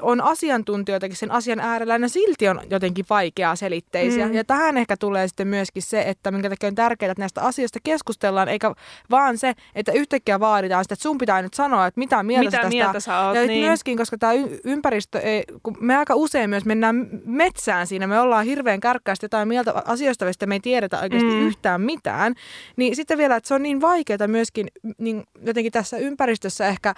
[0.00, 4.26] on asiantuntijoitakin sen asian äärellä, ja silti on jotenkin vaikeaa selitteisiä.
[4.26, 4.34] Mm.
[4.34, 7.78] Ja tähän ehkä tulee sitten myöskin se, että minkä takia on tärkeää, että näistä asioista
[7.82, 8.74] keskustellaan, eikä
[9.10, 12.56] vaan se, että yhtäkkiä vaaditaan sitä, että sun pitää nyt sanoa, että mitä mieltä mitä
[12.56, 12.68] tästä.
[12.68, 13.64] Mieltä sä oot, ja niin.
[13.64, 14.32] myöskin, koska tämä
[14.64, 19.48] ympäristö, ei, kun me aika usein myös mennään metsään siinä, me ollaan hirveän kärkkäästi jotain
[19.48, 21.46] mieltä asioista, mistä me ei tiedetä oikeasti mm.
[21.46, 22.34] yhtään mitään,
[22.76, 24.68] niin sitten vielä, että se on niin vaikeaa myöskin
[24.98, 26.94] niin jotenkin tässä ympäristössä ehkä...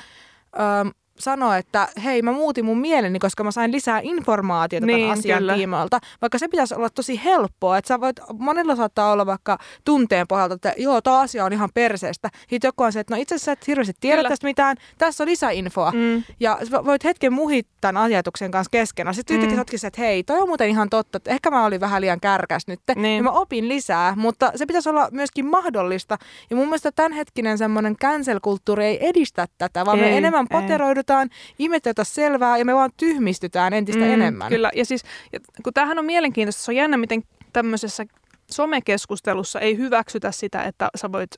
[0.61, 0.88] Ähm,
[1.19, 5.39] sanoa, että hei mä muutin mun mieleni, koska mä sain lisää informaatiota niin, tämän asian
[5.39, 5.55] kyllä.
[5.55, 5.99] tiimoilta.
[6.23, 10.55] Vaikka se pitäisi olla tosi helppoa, että sä voit, monella saattaa olla vaikka tunteen pohjalta,
[10.55, 12.31] että joo, tämä asia on ihan perseestä.
[12.49, 14.29] Sitten joku on se, että no itse asiassa et hirveästi tiedä kyllä.
[14.29, 15.93] tästä mitään, tässä on lisäinfoa.
[15.93, 16.23] Mm.
[16.41, 19.15] Ja voit hetken muhit tämän ajatuksen kanssa kesken.
[19.15, 19.49] Sitten mm.
[19.49, 22.21] yhtäkkiä se, että hei, toi on muuten ihan totta, että ehkä mä olin vähän liian
[22.21, 22.81] kärkäs nyt.
[22.97, 23.17] Niin.
[23.17, 26.19] Ja mä opin lisää, mutta se pitäisi olla myöskin mahdollista.
[26.51, 31.30] Ja mun mielestä tämänhetkinen semmoinen cancel-kulttuuri ei edistä tätä, vaan ei, me enemmän poteroidut halutaan
[31.59, 34.48] imetetä selvää ja me vaan tyhmistytään entistä mm, enemmän.
[34.48, 35.02] Kyllä, ja siis
[35.32, 38.05] ja kun tämähän on mielenkiintoista, se on jännä, miten tämmöisessä
[38.50, 41.30] somekeskustelussa ei hyväksytä sitä, että sä voit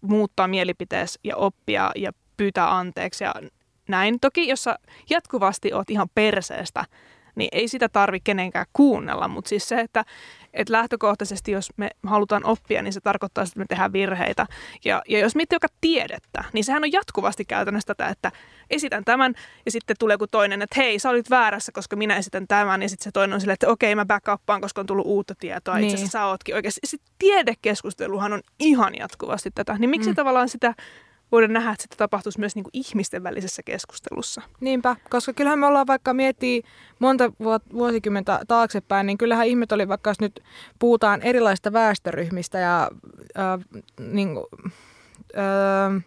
[0.00, 3.34] muuttaa mielipiteesi ja oppia ja pyytää anteeksi ja
[3.88, 4.20] näin.
[4.20, 4.78] Toki jos sä
[5.10, 6.84] jatkuvasti oot ihan perseestä,
[7.34, 10.04] niin ei sitä tarvi kenenkään kuunnella, mutta siis se, että,
[10.52, 14.46] että lähtökohtaisesti jos me halutaan oppia, niin se tarkoittaa, että me tehdään virheitä.
[14.84, 18.32] Ja, ja jos miettii joka tiedettä, niin sehän on jatkuvasti käytännössä tätä, että
[18.72, 19.34] esitän tämän
[19.66, 22.82] ja sitten tulee joku toinen, että hei, sä olit väärässä, koska minä esitän tämän.
[22.82, 25.74] Ja sitten se toinen on silleen, että okei, mä backupaan, koska on tullut uutta tietoa.
[25.74, 25.84] Niin.
[25.84, 26.80] Itse asiassa sä ootkin oikeasti.
[26.84, 29.76] Sitten tiedekeskusteluhan on ihan jatkuvasti tätä.
[29.78, 30.16] Niin miksi mm.
[30.16, 30.74] tavallaan sitä
[31.32, 34.42] voida nähdä, että sitä tapahtuisi myös niin kuin ihmisten välisessä keskustelussa.
[34.60, 36.62] Niinpä, koska kyllähän me ollaan vaikka miettii
[36.98, 37.32] monta
[37.72, 40.42] vuosikymmentä taaksepäin, niin kyllähän ihmet oli vaikka jos nyt
[40.78, 42.90] puhutaan erilaisista väestöryhmistä ja
[43.38, 44.28] äh, niin,
[45.36, 46.04] äh,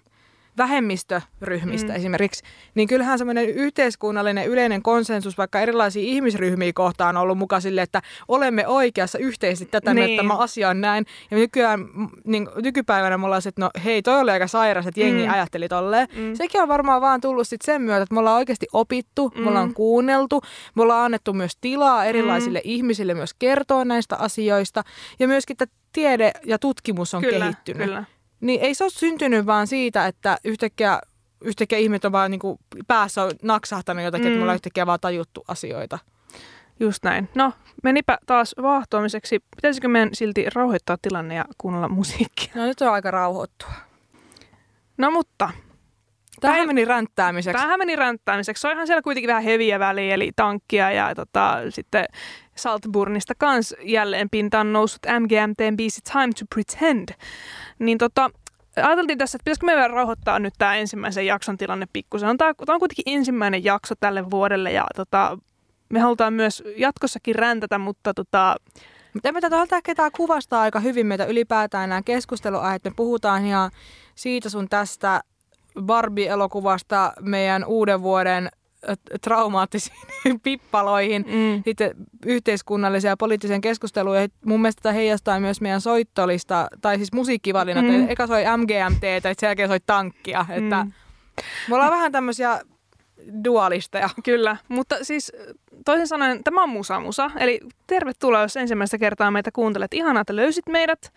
[0.58, 1.96] vähemmistöryhmistä mm.
[1.96, 2.44] esimerkiksi,
[2.76, 8.02] niin kyllähän semmoinen yhteiskunnallinen yleinen konsensus vaikka erilaisia ihmisryhmiä kohtaan on ollut mukaan sille, että
[8.28, 10.18] olemme oikeassa yhteisesti tätä niin.
[10.18, 11.06] tämä asia on näin.
[11.32, 11.86] Ja nykyään,
[12.24, 15.34] niin, nykypäivänä me ollaan se, että no hei, toi oli aika sairas, että jengi mm.
[15.34, 16.08] ajatteli tolleen.
[16.16, 16.36] Mm.
[16.36, 19.42] Sekin on varmaan vaan tullut sit sen myötä, että me ollaan oikeasti opittu, mm.
[19.42, 20.42] me ollaan kuunneltu,
[20.76, 22.72] me ollaan annettu myös tilaa erilaisille mm.
[22.72, 24.84] ihmisille myös kertoa näistä asioista.
[25.20, 27.88] Ja myöskin että tiede ja tutkimus on kyllä, kehittynyt.
[27.88, 28.04] Kyllä.
[28.42, 31.02] Niin ei se ole syntynyt vaan siitä, että yhtäkkiä,
[31.42, 32.58] yhtäkkiä ihmiset on vaan niin kuin
[32.88, 34.28] päässä on naksahtanut jotakin, mm.
[34.28, 36.00] että me ollaan yhtäkkiä vaan tajuttu asioita.
[36.80, 37.30] Just näin.
[37.36, 39.40] No, menipä taas vaahtoamiseksi.
[39.56, 42.52] Pitäisikö meidän silti rauhoittaa tilanne ja kuunnella musiikkia?
[42.56, 43.72] No nyt on aika rauhoittua.
[44.98, 45.50] No mutta,
[46.46, 47.58] Tähän Päin- meni ränttäämiseksi.
[47.58, 48.62] tämähän meni ränttäämiseksi.
[48.62, 52.06] Se onhan siellä kuitenkin vähän heviä väliä, eli tankkia ja tota, sitten
[52.56, 57.10] Saltburnista kans jälleen pintaan noussut MGMTn biisi Time to Pretend.
[57.80, 58.30] Niin tota,
[58.76, 62.30] ajateltiin tässä, että pitäisikö meidän rauhoittaa nyt tämä ensimmäisen jakson tilanne pikkusen.
[62.30, 65.38] On, tää on kuitenkin ensimmäinen jakso tälle vuodelle ja tota,
[65.90, 68.56] me halutaan myös jatkossakin räntätä, mutta tota,
[69.14, 72.84] Mutta me tätä ketään kuvastaa aika hyvin meitä ylipäätään nämä keskusteluaiheet.
[72.84, 73.72] Me puhutaan ihan
[74.16, 75.22] siitä sun tästä
[75.82, 78.50] Barbie-elokuvasta meidän uuden vuoden
[79.22, 79.98] traumaattisiin
[80.44, 81.92] pippaloihin, mm, sitten
[82.26, 84.18] yhteiskunnalliseen ja poliittiseen keskusteluun.
[84.18, 87.86] Ja mun mielestä tämä heijastaa myös meidän soittolista, tai siis musiikkivalinnat.
[87.86, 88.10] Mm.
[88.10, 90.46] Eka soi MGMT, tai sen jälkeen soi tankkia.
[90.50, 90.92] Että Mm.
[91.70, 92.62] me ollaan vähän tämmöisiä
[93.44, 94.10] dualisteja.
[94.24, 95.32] Kyllä, mutta siis
[95.86, 99.94] toisin sanoen tämä on Musa Musa, eli tervetuloa, jos ensimmäistä kertaa meitä kuuntelet.
[99.94, 101.14] Ihanaa, että löysit meidät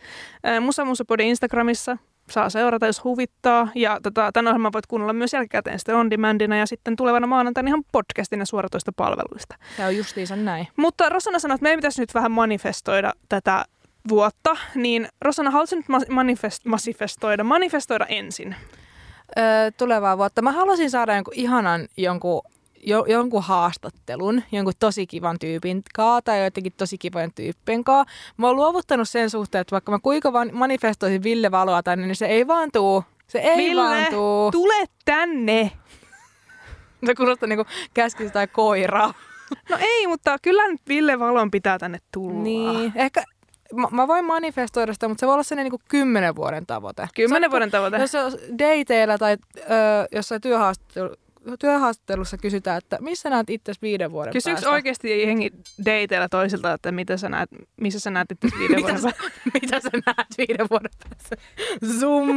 [0.61, 1.97] Musa Musa Podin Instagramissa.
[2.31, 3.69] Saa seurata, jos huvittaa.
[3.75, 7.69] Ja tota, tämän ohjelman voit kuunnella myös jälkikäteen sitten on demandina ja sitten tulevana maanantaina
[7.69, 9.57] ihan podcastin ja suoratoista palveluista.
[9.77, 10.69] Se on justiinsa näin.
[10.77, 13.65] Mutta Rosanna sanoi, että meidän pitäisi nyt vähän manifestoida tätä
[14.09, 18.57] vuotta, niin Rosanna, haluatko nyt ma- manifest- manifestoida, manifestoida ensin?
[19.39, 20.43] Öö, tulevaa vuotta.
[20.43, 22.43] Mä haluaisin saada jonkun ihanan jonkun,
[22.87, 28.05] jo, jonkun haastattelun, jonkun tosi kivan tyypin kaa tai jotenkin tosi kivojen tyyppien kaa.
[28.37, 32.17] Mä oon luovuttanut sen suhteen, että vaikka mä kuinka vaan manifestoisin Ville Valoa tänne, niin
[32.17, 33.05] se ei vaan tuu.
[33.27, 34.51] Se ei Ville, vaan tuu.
[34.51, 35.71] tule tänne!
[37.07, 37.65] Se kuulostaa niinku
[37.95, 39.15] käskisi tai koiraa.
[39.71, 42.43] No ei, mutta kyllä nyt Ville Valon pitää tänne tulla.
[42.43, 43.25] Niin, ehkä
[43.75, 47.09] mä, mä voin manifestoida sitä, mutta se voi olla sellainen niinku kymmenen vuoden tavoite.
[47.15, 47.97] Kymmenen vuoden tavoite.
[47.97, 49.65] Jos se on dateilla tai ö,
[50.13, 51.15] jossain työhaastattelu,
[51.57, 54.71] työhaastattelussa kysytään, että missä näet itse viiden vuoden Kysyykö päästä?
[54.71, 59.23] oikeasti jengi dateilla toisilta, että mitä sä näet, missä sä näet itse viiden vuoden päästä?
[59.55, 61.37] mitä sä näet viiden vuoden päässä?
[61.99, 62.29] Zoom!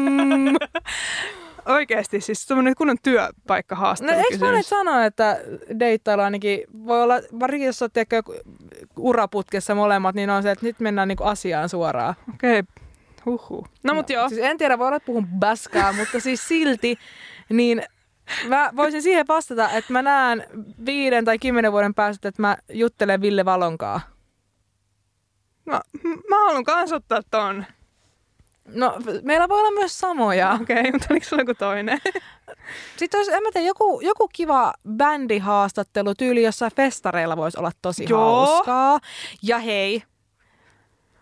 [1.66, 5.40] Oikeasti, siis semmoinen kunnon työpaikka No eikö mä nyt sanoa, että
[5.80, 8.34] deittailu ainakin voi olla, varsinkin jos olet joku
[8.98, 12.16] uraputkessa molemmat, niin on se, että nyt mennään niinku asiaan suoraan.
[12.34, 12.74] Okei, okay.
[13.26, 13.68] huhhuh.
[13.84, 14.30] No, mut joo.
[14.30, 16.98] Siis en tiedä, voi olla, että puhun baskaa, mutta siis silti,
[17.50, 17.84] niin
[18.48, 20.46] mä voisin siihen vastata, että mä näen
[20.86, 24.02] viiden tai kymmenen vuoden päästä, että mä juttelen Ville Valonkaa.
[25.66, 25.82] No,
[26.30, 27.66] mä haluan kans ottaa ton.
[28.68, 30.58] No, meillä voi olla myös samoja.
[30.62, 32.00] Okei, okay, mutta oliko sulla joku toinen?
[32.98, 38.06] Sitten olisi, en mä tiedä, joku, joku kiva bändihaastattelu tyyli jossain festareilla voisi olla tosi
[38.10, 38.46] Joo.
[38.46, 39.00] hauskaa.
[39.44, 40.04] Ja hei,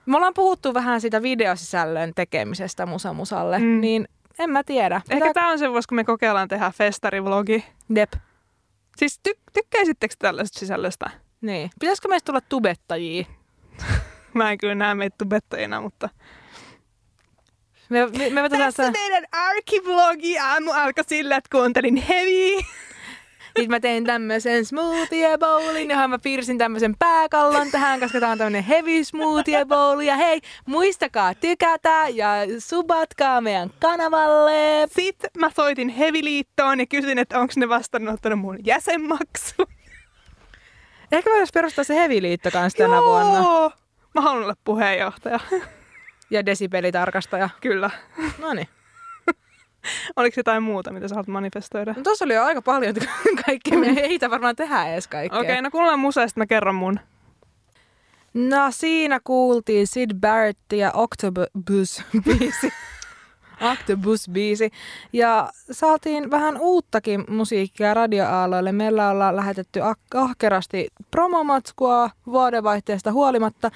[0.06, 3.82] me ollaan puhuttu vähän sitä videosisällön tekemisestä Musa Musalle, mm.
[3.82, 4.08] niin
[4.40, 5.02] en mä tiedä.
[5.10, 7.66] Ehkä tää on se vuosi, kun me kokeillaan tehdä festarivlogi.
[7.96, 8.14] Dep.
[8.98, 11.10] Siis ty- tykkäisittekö tällaisesta sisällöstä?
[11.42, 11.70] Niin.
[11.80, 13.26] Pitäisikö meistä tulla tubettajia?
[14.34, 16.10] Mä en kyllä näe meitä tubettajina, mutta...
[17.90, 20.40] Me, me, me Tässä sitä, teidän arkivlogi.
[20.40, 22.66] Aamu alkoi sillä, että kuuntelin heavy.
[23.60, 28.38] Sit mä tein tämmöisen smoothie bowlin, johon mä piirsin tämmöisen pääkallon tähän, koska tää on
[28.38, 30.00] tämmönen heavy smoothie bowl.
[30.00, 32.30] Ja hei, muistakaa tykätä ja
[32.60, 34.88] subatkaa meidän kanavalle.
[34.88, 39.56] Sitten mä soitin Heviliittoon ja kysyin, että onko ne vastaanottanut mun jäsenmaksu.
[41.12, 43.40] Ehkä voisi perustaa se heavy-liitto kanssa tänä vuonna.
[43.40, 43.72] Joo.
[44.16, 45.40] Mä haluan olla puheenjohtaja.
[46.30, 47.50] Ja desibelitarkastaja.
[47.62, 47.90] Kyllä.
[48.38, 48.68] No niin.
[50.16, 51.94] Oliko jotain muuta, mitä sä haluat manifestoida?
[51.98, 52.96] No tossa oli jo aika paljon
[53.46, 53.78] kaikkea.
[53.78, 55.40] Me ei ehditä varmaan tehdä edes kaikkea.
[55.40, 57.00] Okei, okay, no kuunnellaan musa mä kerron mun.
[58.34, 62.74] No siinä kuultiin Sid Barrett ja Octopus-biisi.
[63.72, 64.70] Octopus-biisi.
[65.14, 68.72] Ja saatiin vähän uuttakin musiikkia radioaaloille.
[68.72, 69.80] Meillä ollaan lähetetty
[70.14, 73.72] ahkerasti promomatskua vuodenvaihteesta huolimatta.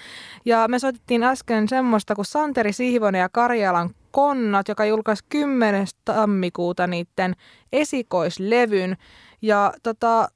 [0.46, 5.88] Ja me soitettiin äsken semmoista kuin Santeri Sihvonen ja Karjalan Konnat, joka julkaisi 10.
[6.06, 7.36] tammikuuta niiden
[7.72, 8.98] esikoislevyn.
[9.42, 10.28] Ja tota,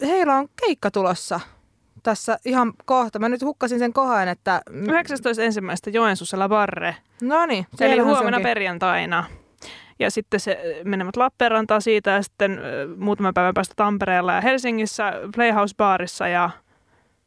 [0.00, 1.40] heillä on keikka tulossa
[2.02, 3.18] tässä ihan kohta.
[3.18, 4.62] Mä nyt hukkasin sen kohan, että...
[4.70, 5.90] 19.1.
[5.92, 6.96] Joensuussa La Barre.
[7.22, 9.24] No niin, Eli huomenna perjantaina.
[9.98, 12.64] Ja sitten se äh, menevät Lappeenrantaan siitä ja sitten äh,
[12.96, 16.50] muutaman päivän päästä Tampereella ja Helsingissä Playhouse-baarissa ja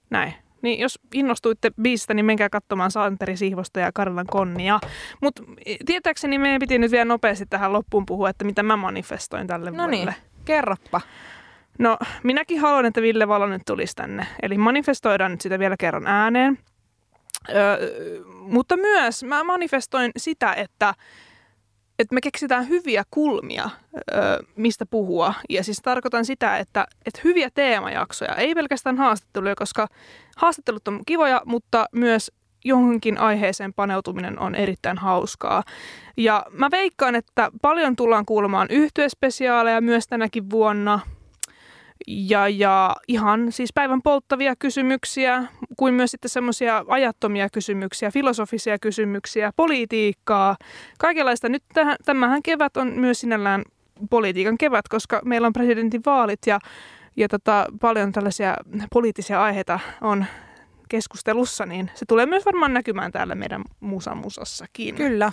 [0.09, 0.33] näin.
[0.67, 4.79] Niin jos innostuitte biisistä, niin menkää katsomaan Santeri Sihvosta ja Karlan Konnia.
[5.21, 5.43] Mutta
[5.85, 9.77] tietääkseni meidän piti nyt vielä nopeasti tähän loppuun puhua, että mitä mä manifestoin tälle No
[9.83, 10.05] vuodelle.
[10.05, 10.13] niin,
[10.45, 11.01] kerroppa.
[11.79, 14.27] No, minäkin haluan, että Ville Valo nyt tulisi tänne.
[14.41, 16.59] Eli manifestoidaan nyt sitä vielä kerran ääneen.
[17.49, 17.77] Öö,
[18.41, 20.93] mutta myös mä manifestoin sitä, että
[21.99, 23.69] että me keksitään hyviä kulmia,
[24.55, 25.33] mistä puhua.
[25.49, 29.87] Ja siis tarkoitan sitä, että, että hyviä teemajaksoja, ei pelkästään haastatteluja, koska
[30.37, 32.31] haastattelut on kivoja, mutta myös
[32.65, 35.63] johonkin aiheeseen paneutuminen on erittäin hauskaa.
[36.17, 40.99] Ja mä veikkaan, että paljon tullaan kuulemaan yhtyespesiaaleja myös tänäkin vuonna.
[42.07, 45.43] Ja, ja ihan siis päivän polttavia kysymyksiä,
[45.77, 50.55] kuin myös sitten semmoisia ajattomia kysymyksiä, filosofisia kysymyksiä, politiikkaa,
[50.99, 51.49] kaikenlaista.
[51.49, 53.63] Nyt tähän, tämähän kevät on myös sinällään
[54.09, 56.59] politiikan kevät, koska meillä on presidentin vaalit ja,
[57.17, 58.55] ja tota, paljon tällaisia
[58.93, 60.25] poliittisia aiheita on
[60.89, 64.95] keskustelussa, niin se tulee myös varmaan näkymään täällä meidän musamusassakin.
[64.95, 65.31] Kyllä.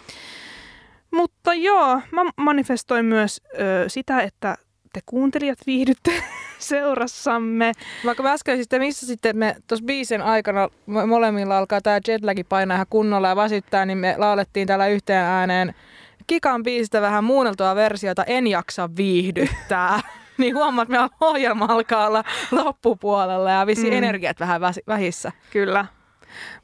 [1.11, 4.57] Mutta joo, mä manifestoin myös ö, sitä, että
[4.95, 6.13] te kuuntelijat viihdytte
[6.59, 7.73] seurassamme.
[8.05, 10.69] Vaikka mä äsken sitten, missä sitten me tuossa biisin aikana
[11.07, 15.75] molemmilla alkaa tämä jetlagi painaa ihan kunnolla ja väsyttää, niin me laulettiin täällä yhteen ääneen
[16.27, 20.01] Kikan biisistä vähän muunneltua versiota En jaksa viihdyttää.
[20.39, 23.97] niin huomaat, että meidän ohjelma alkaa olla loppupuolella ja visi mm.
[23.97, 25.33] energiat vähän vähissä.
[25.51, 25.87] Kyllä.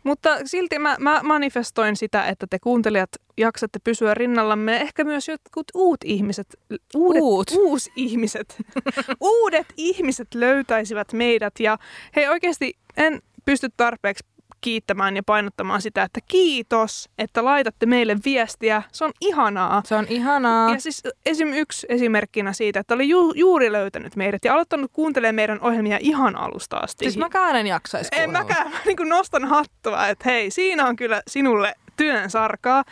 [0.04, 4.76] Mutta silti mä, mä manifestoin sitä, että te kuuntelijat jaksatte pysyä rinnallamme.
[4.76, 6.46] Ehkä myös jotkut uut ihmiset,
[6.94, 7.50] uudet, Uut.
[7.50, 8.56] uus ihmiset,
[9.20, 11.60] uudet ihmiset löytäisivät meidät.
[11.60, 11.78] Ja
[12.16, 14.24] hei oikeasti en pysty tarpeeksi
[14.60, 18.82] kiittämään ja painottamaan sitä, että kiitos, että laitatte meille viestiä.
[18.92, 19.82] Se on ihanaa.
[19.84, 20.72] Se on ihanaa.
[20.74, 21.52] Ja siis esim.
[21.52, 26.36] yksi esimerkkinä siitä, että oli ju- juuri löytänyt meidät ja aloittanut kuuntelemaan meidän ohjelmia ihan
[26.36, 27.04] alusta asti.
[27.04, 31.22] Siis mäkään en jaksaisi En mäkään, mä niin nostan hattua, että hei, siinä on kyllä
[31.28, 32.84] sinulle työn sarkaa.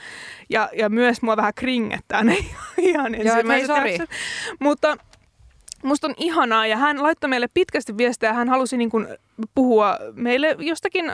[0.51, 2.37] Ja, ja myös mua vähän kringettää ne
[2.79, 4.07] ihan ensimmäiset Joo,
[4.61, 4.97] Mutta
[5.83, 8.33] Musta on ihanaa ja hän laittoi meille pitkästi viestiä.
[8.33, 9.07] Hän halusi niin kuin
[9.55, 11.05] puhua meille jostakin,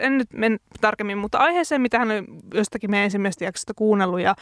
[0.00, 2.24] en nyt men tarkemmin, mutta aiheeseen, mitä hän oli
[2.54, 4.20] jostakin meidän ensimmäisestä jaksosta kuunnellut.
[4.20, 4.34] Ja,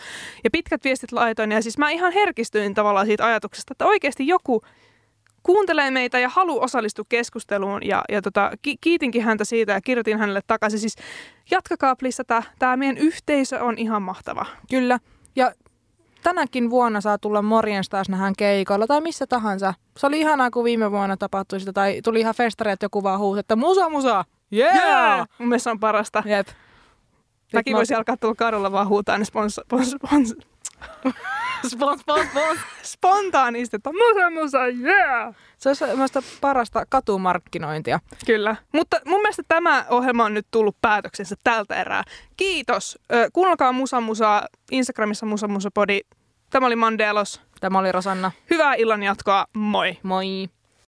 [0.45, 4.63] ja pitkät viestit laitoin ja siis mä ihan herkistyin tavallaan siitä ajatuksesta, että oikeasti joku
[5.43, 7.87] kuuntelee meitä ja haluaa osallistua keskusteluun.
[7.87, 10.81] Ja, ja tota, ki- kiitinkin häntä siitä ja kirjoitin hänelle takaisin.
[10.81, 10.97] Siis
[11.51, 12.23] jatkakaa please.
[12.59, 14.47] Tämä meidän yhteisö on ihan mahtava.
[14.71, 14.99] Kyllä.
[15.37, 15.53] Ja
[16.29, 19.74] tänäkin vuonna saa tulla morjens taas nähdään keikoilla tai missä tahansa.
[19.97, 23.18] Se oli ihanaa, kun viime vuonna tapahtui sitä, tai tuli ihan festari, että joku vaan
[23.18, 24.76] huusi, että musa, musa, yeah!
[24.76, 25.29] yeah!
[25.39, 26.22] Mun mielestä on parasta.
[26.26, 26.49] Jep.
[27.53, 30.35] Mäkin voisi alkaa tulla kadulla vaan huutaa ne spons, spons, spons,
[31.68, 32.59] spons, spons, spons.
[32.83, 35.35] spontaanisti, että musa, musa, yeah!
[35.59, 36.11] Se olisi myös
[36.41, 38.01] parasta katumarkkinointia.
[38.26, 38.57] Kyllä.
[38.72, 42.03] Mutta mun mielestä tämä ohjelma on nyt tullut päätöksensä tältä erää.
[42.37, 42.99] Kiitos.
[43.33, 46.01] Kuunnelkaa Musa Musaa Instagramissa Musa Musa Podi.
[46.51, 47.41] Tämä oli Mandelos.
[47.61, 48.33] Tämä oli Rosanna.
[48.51, 49.47] Hyvää illan jatkoa.
[49.55, 49.99] Moi.
[50.03, 50.49] Moi.